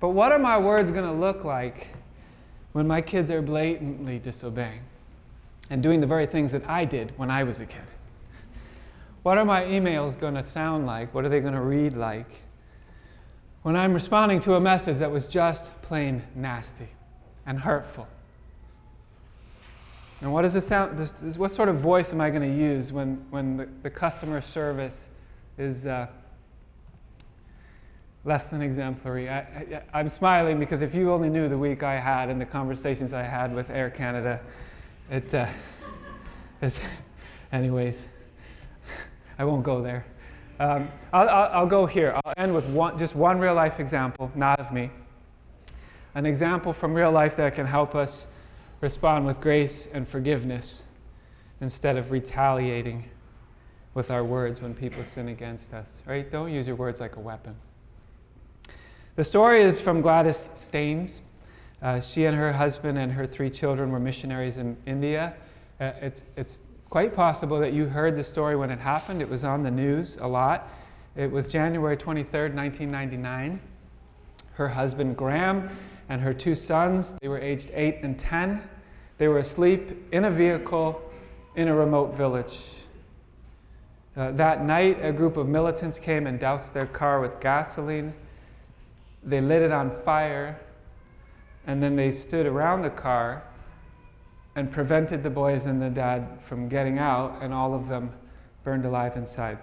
But 0.01 0.11
what 0.11 0.33
are 0.33 0.39
my 0.39 0.59
words 0.59 0.91
going 0.91 1.05
to 1.05 1.13
look 1.13 1.45
like 1.45 1.89
when 2.73 2.87
my 2.87 3.01
kids 3.01 3.31
are 3.31 3.43
blatantly 3.43 4.19
disobeying 4.19 4.83
and 5.69 5.83
doing 5.83 6.01
the 6.01 6.07
very 6.07 6.27
things 6.27 6.53
that 6.53 6.69
I 6.69 6.85
did 6.85 7.13
when 7.19 7.31
I 7.31 7.45
was 7.45 7.59
a 7.59 7.67
kid? 7.67 7.83
What 9.23 9.39
are 9.39 9.45
my 9.45 9.63
emails 9.63 10.19
going 10.19 10.35
to 10.35 10.43
sound 10.43 10.87
like? 10.87 11.15
What 11.15 11.25
are 11.25 11.29
they 11.29 11.41
going 11.41 11.55
to 11.55 11.61
read 11.61 11.95
like? 11.95 12.43
when 13.63 13.77
I'm 13.77 13.93
responding 13.93 14.41
to 14.41 14.55
a 14.55 14.61
message 14.61 14.99
that 14.99 15.11
was 15.11 15.27
just 15.27 15.71
plain 15.83 16.23
nasty 16.35 16.89
and 17.47 17.61
hurtful. 17.61 18.07
And 20.23 20.33
what 20.33 20.43
does 20.43 20.55
it 20.55 20.65
sound? 20.65 20.99
This, 20.99 21.37
what 21.37 21.51
sort 21.51 21.69
of 21.69 21.79
voice 21.79 22.13
am 22.13 22.21
I 22.21 22.31
going 22.31 22.43
to 22.43 22.57
use 22.57 22.93
when, 22.93 23.25
when 23.31 23.57
the, 23.57 23.69
the 23.83 23.91
customer 23.91 24.43
service 24.43 25.09
is 25.57 25.87
uh, 25.87 26.07
less 28.25 28.49
than 28.49 28.61
exemplary? 28.61 29.31
I, 29.31 29.83
am 29.95 30.09
smiling 30.11 30.59
because 30.59 30.83
if 30.83 30.95
you 30.95 31.11
only 31.11 31.31
knew 31.31 31.49
the 31.49 31.57
week 31.57 31.83
I 31.83 31.99
had 31.99 32.29
and 32.29 32.39
the 32.41 32.47
conversations 32.47 33.15
I 33.15 33.23
had 33.23 33.55
with 33.55 33.71
Air 33.71 33.89
Canada, 33.89 34.41
it, 35.11 35.33
uh, 35.35 35.47
anyways. 37.53 38.03
I 39.41 39.45
won't 39.45 39.63
go 39.63 39.81
there. 39.81 40.05
Um, 40.59 40.91
I'll, 41.15 41.27
I'll, 41.27 41.51
I'll 41.53 41.67
go 41.67 41.87
here. 41.87 42.13
I'll 42.15 42.35
end 42.37 42.55
with 42.55 42.67
one, 42.67 42.99
just 42.99 43.15
one 43.15 43.39
real 43.39 43.55
life 43.55 43.81
example, 43.81 44.31
not 44.35 44.61
of 44.61 44.71
me. 44.71 44.91
An 46.15 46.27
example 46.27 46.75
from 46.75 46.93
real 46.93 47.11
life 47.11 47.37
that 47.37 47.55
can 47.55 47.67
help 47.67 47.95
us 47.95 48.27
respond 48.83 49.25
with 49.25 49.41
grace 49.41 49.89
and 49.95 50.07
forgiveness 50.07 50.83
instead 51.63 51.97
of 51.97 52.11
retaliating 52.11 53.09
with 53.95 54.11
our 54.11 54.23
words 54.23 54.61
when 54.61 54.75
people 54.75 55.05
sin 55.05 55.29
against 55.29 55.73
us. 55.73 56.03
Right? 56.05 56.31
Don't 56.31 56.53
use 56.53 56.67
your 56.67 56.77
words 56.77 57.01
like 57.01 57.17
a 57.17 57.21
weapon. 57.21 57.57
The 59.17 59.25
story 59.25 59.63
is 59.63 59.81
from 59.81 60.03
Gladys 60.03 60.51
Staines. 60.55 61.23
Uh, 61.81 62.03
she 62.03 62.27
and 62.27 62.37
her 62.37 62.53
husband 62.53 62.99
and 62.99 63.11
her 63.13 63.27
three 63.27 63.49
children 63.49 63.91
were 63.91 64.01
missionaries 64.01 64.59
in 64.59 64.77
India. 64.85 65.33
Uh, 65.81 65.93
it's, 66.03 66.25
it's 66.37 66.59
quite 66.91 67.15
possible 67.15 67.61
that 67.61 67.73
you 67.73 67.87
heard 67.87 68.17
the 68.17 68.25
story 68.25 68.57
when 68.57 68.69
it 68.69 68.81
happened. 68.81 69.23
It 69.23 69.29
was 69.29 69.45
on 69.45 69.63
the 69.63 69.71
news 69.71 70.17
a 70.21 70.27
lot. 70.27 70.69
It 71.15 71.31
was 71.31 71.47
January 71.47 71.97
23rd, 71.97 72.53
1999. 72.53 73.61
Her 74.55 74.69
husband, 74.69 75.17
Graham, 75.17 75.71
and 76.09 76.21
her 76.21 76.35
two 76.35 76.57
sons, 76.57 77.15
they 77.21 77.29
were 77.29 77.39
aged 77.39 77.71
8 77.73 78.01
and 78.03 78.19
10. 78.19 78.69
They 79.19 79.29
were 79.29 79.39
asleep 79.39 80.09
in 80.13 80.25
a 80.25 80.31
vehicle 80.33 81.01
in 81.55 81.69
a 81.69 81.75
remote 81.75 82.17
village. 82.17 82.59
Uh, 84.17 84.33
that 84.33 84.65
night, 84.65 84.99
a 85.01 85.13
group 85.13 85.37
of 85.37 85.47
militants 85.47 86.01
came 86.01 86.27
and 86.27 86.41
doused 86.41 86.75
their 86.75 86.87
car 86.87 87.21
with 87.21 87.39
gasoline. 87.41 88.13
They 89.23 89.41
lit 89.41 89.63
it 89.63 89.71
on 89.71 89.93
fire, 90.05 90.59
and 91.69 91.81
then 91.81 91.95
they 91.95 92.11
stood 92.11 92.47
around 92.47 92.83
the 92.83 92.91
car 92.91 93.45
and 94.57 94.71
prevented 94.71 95.23
the 95.23 95.31
boys 95.31 95.67
and 95.67 95.81
the 95.81 95.91
dad 95.91 96.39
from 96.43 96.69
getting 96.69 96.99
out, 96.99 97.39
and 97.41 97.55
all 97.55 97.75
of 97.75 97.89
them 97.89 98.13
burned 98.65 98.85
alive 98.85 99.17
inside. 99.17 99.59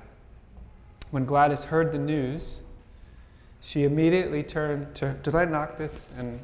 When 1.11 1.25
Gladys 1.25 1.63
heard 1.63 1.91
the 1.91 1.97
news, 1.97 2.61
she 3.61 3.83
immediately 3.83 4.43
turned 4.43 4.95
to. 4.95 5.13
Did 5.23 5.35
I 5.35 5.45
knock 5.45 5.77
this? 5.77 6.07
And 6.17 6.39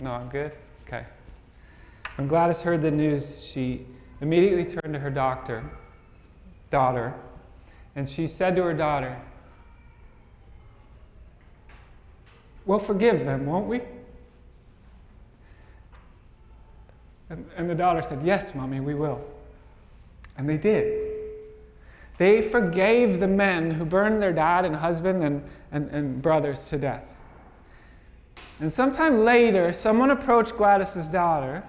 no, 0.00 0.12
I'm 0.12 0.28
good? 0.28 0.52
Okay. 0.86 1.04
When 2.16 2.28
Gladys 2.28 2.60
heard 2.60 2.82
the 2.82 2.90
news, 2.90 3.42
she 3.42 3.86
immediately 4.20 4.64
turned 4.64 4.94
to 4.94 5.00
her 5.00 5.10
doctor, 5.10 5.64
daughter, 6.70 7.14
and 7.96 8.08
she 8.08 8.26
said 8.26 8.56
to 8.56 8.62
her 8.62 8.74
daughter, 8.74 9.20
We'll 12.64 12.78
forgive 12.78 13.24
them, 13.24 13.46
won't 13.46 13.66
we? 13.66 13.80
And, 17.32 17.46
and 17.56 17.70
the 17.70 17.74
daughter 17.74 18.02
said, 18.02 18.20
Yes, 18.22 18.54
mommy, 18.54 18.80
we 18.80 18.94
will. 18.94 19.24
And 20.36 20.46
they 20.46 20.58
did. 20.58 21.10
They 22.18 22.42
forgave 22.42 23.20
the 23.20 23.26
men 23.26 23.70
who 23.70 23.86
burned 23.86 24.20
their 24.20 24.34
dad 24.34 24.66
and 24.66 24.76
husband 24.76 25.24
and, 25.24 25.42
and, 25.72 25.88
and 25.90 26.20
brothers 26.20 26.62
to 26.64 26.76
death. 26.76 27.02
And 28.60 28.70
sometime 28.70 29.24
later, 29.24 29.72
someone 29.72 30.10
approached 30.10 30.58
Gladys's 30.58 31.06
daughter, 31.06 31.64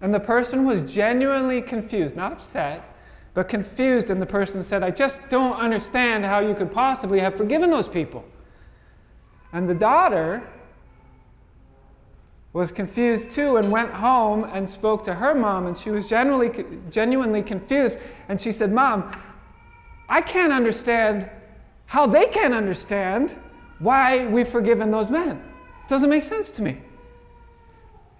and 0.00 0.14
the 0.14 0.20
person 0.20 0.64
was 0.64 0.80
genuinely 0.82 1.60
confused, 1.60 2.14
not 2.14 2.30
upset, 2.30 2.84
but 3.34 3.48
confused. 3.48 4.10
And 4.10 4.22
the 4.22 4.26
person 4.26 4.62
said, 4.62 4.84
I 4.84 4.92
just 4.92 5.28
don't 5.28 5.56
understand 5.56 6.24
how 6.24 6.38
you 6.38 6.54
could 6.54 6.72
possibly 6.72 7.18
have 7.18 7.34
forgiven 7.34 7.70
those 7.70 7.88
people. 7.88 8.24
And 9.52 9.68
the 9.68 9.74
daughter 9.74 10.48
was 12.52 12.72
confused 12.72 13.30
too 13.30 13.56
and 13.56 13.70
went 13.70 13.92
home 13.92 14.44
and 14.44 14.68
spoke 14.68 15.04
to 15.04 15.14
her 15.14 15.34
mom, 15.34 15.66
and 15.66 15.76
she 15.76 15.90
was 15.90 16.08
genuinely, 16.08 16.64
genuinely 16.90 17.42
confused. 17.42 17.98
And 18.28 18.40
she 18.40 18.50
said, 18.50 18.72
Mom, 18.72 19.16
I 20.08 20.20
can't 20.20 20.52
understand 20.52 21.30
how 21.86 22.06
they 22.06 22.26
can't 22.26 22.54
understand 22.54 23.36
why 23.78 24.26
we've 24.26 24.48
forgiven 24.48 24.90
those 24.90 25.10
men. 25.10 25.36
It 25.36 25.88
doesn't 25.88 26.10
make 26.10 26.24
sense 26.24 26.50
to 26.52 26.62
me. 26.62 26.80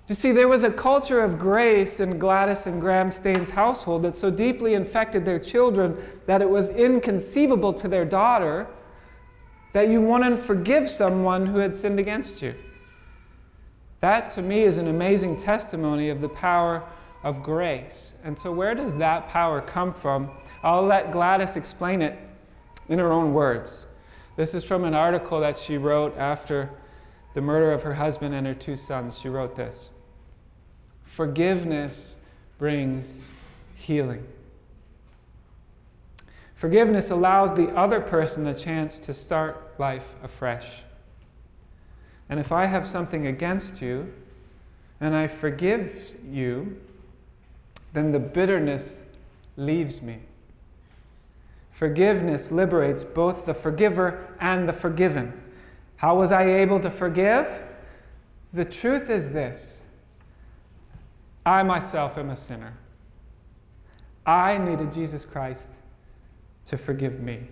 You 0.08 0.14
see, 0.16 0.32
there 0.32 0.48
was 0.48 0.64
a 0.64 0.70
culture 0.70 1.20
of 1.20 1.38
grace 1.38 2.00
in 2.00 2.18
Gladys 2.18 2.66
and 2.66 2.80
Graham 2.80 3.12
Staines' 3.12 3.50
household 3.50 4.02
that 4.02 4.16
so 4.16 4.28
deeply 4.28 4.74
infected 4.74 5.24
their 5.24 5.38
children 5.38 5.96
that 6.26 6.42
it 6.42 6.50
was 6.50 6.68
inconceivable 6.70 7.72
to 7.74 7.86
their 7.86 8.04
daughter 8.04 8.66
that 9.72 9.88
you 9.88 10.00
wouldn't 10.00 10.44
forgive 10.44 10.90
someone 10.90 11.46
who 11.46 11.58
had 11.58 11.76
sinned 11.76 12.00
against 12.00 12.42
you. 12.42 12.54
That 14.00 14.30
to 14.32 14.42
me 14.42 14.62
is 14.62 14.78
an 14.78 14.88
amazing 14.88 15.36
testimony 15.36 16.08
of 16.08 16.20
the 16.20 16.28
power 16.28 16.82
of 17.22 17.42
grace. 17.42 18.14
And 18.24 18.38
so, 18.38 18.50
where 18.50 18.74
does 18.74 18.94
that 18.96 19.28
power 19.28 19.60
come 19.60 19.92
from? 19.92 20.30
I'll 20.62 20.84
let 20.84 21.12
Gladys 21.12 21.56
explain 21.56 22.02
it 22.02 22.18
in 22.88 22.98
her 22.98 23.12
own 23.12 23.34
words. 23.34 23.86
This 24.36 24.54
is 24.54 24.64
from 24.64 24.84
an 24.84 24.94
article 24.94 25.40
that 25.40 25.58
she 25.58 25.76
wrote 25.76 26.16
after 26.16 26.70
the 27.34 27.40
murder 27.40 27.72
of 27.72 27.82
her 27.82 27.94
husband 27.94 28.34
and 28.34 28.46
her 28.46 28.54
two 28.54 28.76
sons. 28.76 29.18
She 29.18 29.28
wrote 29.28 29.56
this 29.56 29.90
Forgiveness 31.04 32.16
brings 32.58 33.20
healing. 33.74 34.26
Forgiveness 36.54 37.10
allows 37.10 37.54
the 37.54 37.68
other 37.74 38.00
person 38.00 38.46
a 38.46 38.54
chance 38.54 38.98
to 38.98 39.14
start 39.14 39.74
life 39.78 40.04
afresh. 40.22 40.82
And 42.30 42.38
if 42.38 42.52
I 42.52 42.66
have 42.66 42.86
something 42.86 43.26
against 43.26 43.82
you 43.82 44.12
and 45.00 45.14
I 45.14 45.26
forgive 45.26 46.16
you, 46.24 46.80
then 47.92 48.12
the 48.12 48.20
bitterness 48.20 49.02
leaves 49.56 50.00
me. 50.00 50.20
Forgiveness 51.72 52.52
liberates 52.52 53.02
both 53.02 53.46
the 53.46 53.54
forgiver 53.54 54.34
and 54.40 54.68
the 54.68 54.72
forgiven. 54.72 55.32
How 55.96 56.16
was 56.16 56.30
I 56.30 56.44
able 56.44 56.78
to 56.80 56.90
forgive? 56.90 57.48
The 58.52 58.64
truth 58.64 59.10
is 59.10 59.30
this 59.30 59.82
I 61.44 61.62
myself 61.64 62.16
am 62.16 62.30
a 62.30 62.36
sinner. 62.36 62.74
I 64.24 64.56
needed 64.58 64.92
Jesus 64.92 65.24
Christ 65.24 65.70
to 66.66 66.76
forgive 66.76 67.20
me. 67.20 67.48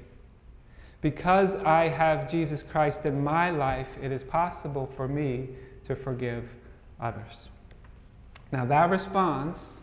Because 1.00 1.54
I 1.56 1.88
have 1.88 2.30
Jesus 2.30 2.62
Christ 2.62 3.06
in 3.06 3.22
my 3.22 3.50
life, 3.50 3.96
it 4.02 4.10
is 4.10 4.24
possible 4.24 4.86
for 4.96 5.06
me 5.06 5.48
to 5.84 5.94
forgive 5.94 6.48
others. 7.00 7.48
Now, 8.50 8.64
that 8.64 8.90
response 8.90 9.80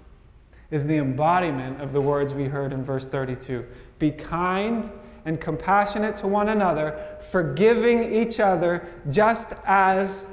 is 0.71 0.88
the 0.88 0.97
embodiment 0.97 1.82
of 1.82 1.93
the 1.93 2.01
words 2.01 2.34
we 2.34 2.45
heard 2.45 2.73
in 2.73 2.84
verse 2.84 3.08
32 3.08 3.65
Be 3.99 4.12
kind 4.12 4.91
and 5.23 5.39
compassionate 5.39 6.15
to 6.17 6.28
one 6.28 6.49
another, 6.49 7.17
forgiving 7.32 8.13
each 8.13 8.39
other, 8.39 8.88
just 9.10 9.54
as 9.65 10.28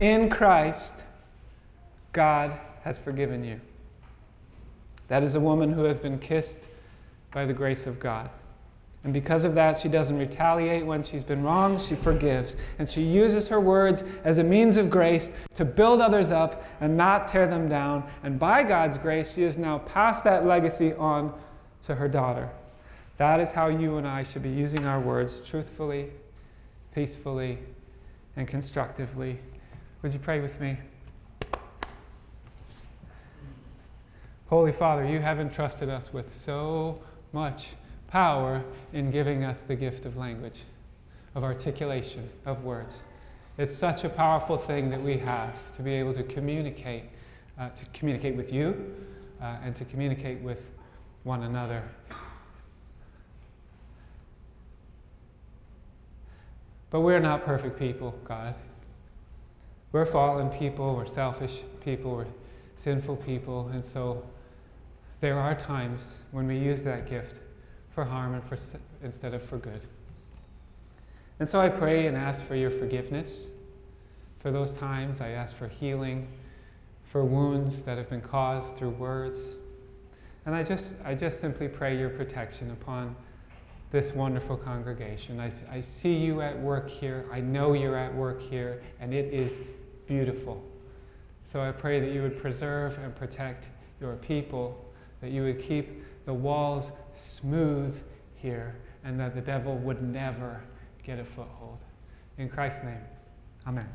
in 0.00 0.28
Christ 0.28 0.92
God 2.12 2.58
has 2.82 2.98
forgiven 2.98 3.44
you. 3.44 3.60
That 5.08 5.22
is 5.22 5.34
a 5.34 5.40
woman 5.40 5.72
who 5.72 5.84
has 5.84 5.98
been 5.98 6.18
kissed 6.18 6.60
by 7.32 7.46
the 7.46 7.54
grace 7.54 7.86
of 7.86 7.98
God. 7.98 8.30
And 9.04 9.12
because 9.12 9.44
of 9.44 9.54
that, 9.54 9.80
she 9.80 9.88
doesn't 9.88 10.18
retaliate 10.18 10.84
when 10.84 11.02
she's 11.02 11.22
been 11.22 11.42
wrong, 11.42 11.78
she 11.78 11.94
forgives. 11.94 12.56
And 12.78 12.88
she 12.88 13.02
uses 13.02 13.46
her 13.48 13.60
words 13.60 14.02
as 14.24 14.38
a 14.38 14.44
means 14.44 14.76
of 14.76 14.90
grace 14.90 15.30
to 15.54 15.64
build 15.64 16.00
others 16.00 16.32
up 16.32 16.64
and 16.80 16.96
not 16.96 17.28
tear 17.28 17.46
them 17.46 17.68
down. 17.68 18.10
And 18.22 18.38
by 18.38 18.64
God's 18.64 18.98
grace, 18.98 19.34
she 19.34 19.42
has 19.42 19.56
now 19.56 19.78
passed 19.78 20.24
that 20.24 20.44
legacy 20.44 20.94
on 20.94 21.32
to 21.82 21.94
her 21.94 22.08
daughter. 22.08 22.50
That 23.18 23.40
is 23.40 23.52
how 23.52 23.68
you 23.68 23.96
and 23.96 24.06
I 24.06 24.24
should 24.24 24.42
be 24.42 24.50
using 24.50 24.84
our 24.84 25.00
words 25.00 25.40
truthfully, 25.44 26.10
peacefully, 26.94 27.58
and 28.36 28.46
constructively. 28.48 29.38
Would 30.02 30.12
you 30.12 30.18
pray 30.18 30.40
with 30.40 30.60
me? 30.60 30.76
Holy 34.48 34.72
Father, 34.72 35.04
you 35.04 35.20
have 35.20 35.40
entrusted 35.40 35.88
us 35.88 36.12
with 36.12 36.34
so 36.34 37.00
much 37.32 37.70
power 38.08 38.64
in 38.92 39.10
giving 39.10 39.44
us 39.44 39.62
the 39.62 39.76
gift 39.76 40.06
of 40.06 40.16
language, 40.16 40.62
of 41.34 41.44
articulation, 41.44 42.28
of 42.46 42.64
words. 42.64 43.02
It's 43.58 43.74
such 43.74 44.04
a 44.04 44.08
powerful 44.08 44.56
thing 44.56 44.90
that 44.90 45.02
we 45.02 45.18
have 45.18 45.54
to 45.76 45.82
be 45.82 45.92
able 45.92 46.14
to 46.14 46.22
communicate, 46.22 47.04
uh, 47.58 47.68
to 47.70 47.84
communicate 47.92 48.36
with 48.36 48.52
you, 48.52 48.94
uh, 49.40 49.56
and 49.62 49.76
to 49.76 49.84
communicate 49.84 50.40
with 50.40 50.62
one 51.24 51.42
another. 51.42 51.82
But 56.90 57.00
we're 57.00 57.20
not 57.20 57.44
perfect 57.44 57.78
people, 57.78 58.14
God. 58.24 58.54
We're 59.92 60.06
fallen 60.06 60.48
people, 60.50 60.94
we're 60.94 61.06
selfish 61.06 61.58
people, 61.84 62.12
we're 62.12 62.26
sinful 62.76 63.16
people, 63.16 63.68
and 63.72 63.84
so 63.84 64.24
there 65.20 65.38
are 65.38 65.54
times 65.54 66.20
when 66.30 66.46
we 66.46 66.56
use 66.56 66.82
that 66.84 67.10
gift 67.10 67.40
for 67.94 68.04
harm 68.04 68.34
and 68.34 68.44
for, 68.44 68.58
instead 69.02 69.34
of 69.34 69.42
for 69.42 69.58
good. 69.58 69.80
And 71.40 71.48
so 71.48 71.60
I 71.60 71.68
pray 71.68 72.06
and 72.06 72.16
ask 72.16 72.44
for 72.44 72.56
your 72.56 72.70
forgiveness 72.70 73.46
for 74.40 74.50
those 74.50 74.72
times. 74.72 75.20
I 75.20 75.30
ask 75.30 75.54
for 75.56 75.68
healing 75.68 76.28
for 77.10 77.24
wounds 77.24 77.82
that 77.82 77.96
have 77.96 78.10
been 78.10 78.20
caused 78.20 78.76
through 78.76 78.90
words. 78.90 79.40
And 80.46 80.54
I 80.54 80.62
just, 80.62 80.96
I 81.04 81.14
just 81.14 81.40
simply 81.40 81.68
pray 81.68 81.98
your 81.98 82.10
protection 82.10 82.70
upon 82.70 83.14
this 83.90 84.12
wonderful 84.12 84.56
congregation. 84.56 85.40
I, 85.40 85.50
I 85.70 85.80
see 85.80 86.14
you 86.14 86.42
at 86.42 86.58
work 86.58 86.90
here. 86.90 87.26
I 87.32 87.40
know 87.40 87.72
you're 87.72 87.96
at 87.96 88.14
work 88.14 88.40
here, 88.40 88.82
and 89.00 89.14
it 89.14 89.32
is 89.32 89.58
beautiful. 90.06 90.62
So 91.50 91.60
I 91.60 91.72
pray 91.72 91.98
that 92.00 92.12
you 92.12 92.22
would 92.22 92.40
preserve 92.40 92.98
and 92.98 93.14
protect 93.16 93.68
your 94.00 94.16
people, 94.16 94.84
that 95.20 95.30
you 95.30 95.42
would 95.42 95.62
keep 95.62 96.02
the 96.28 96.34
walls 96.34 96.92
smooth 97.14 97.98
here, 98.34 98.76
and 99.02 99.18
that 99.18 99.34
the 99.34 99.40
devil 99.40 99.78
would 99.78 100.02
never 100.02 100.62
get 101.02 101.18
a 101.18 101.24
foothold. 101.24 101.78
In 102.36 102.50
Christ's 102.50 102.84
name, 102.84 103.00
amen. 103.66 103.88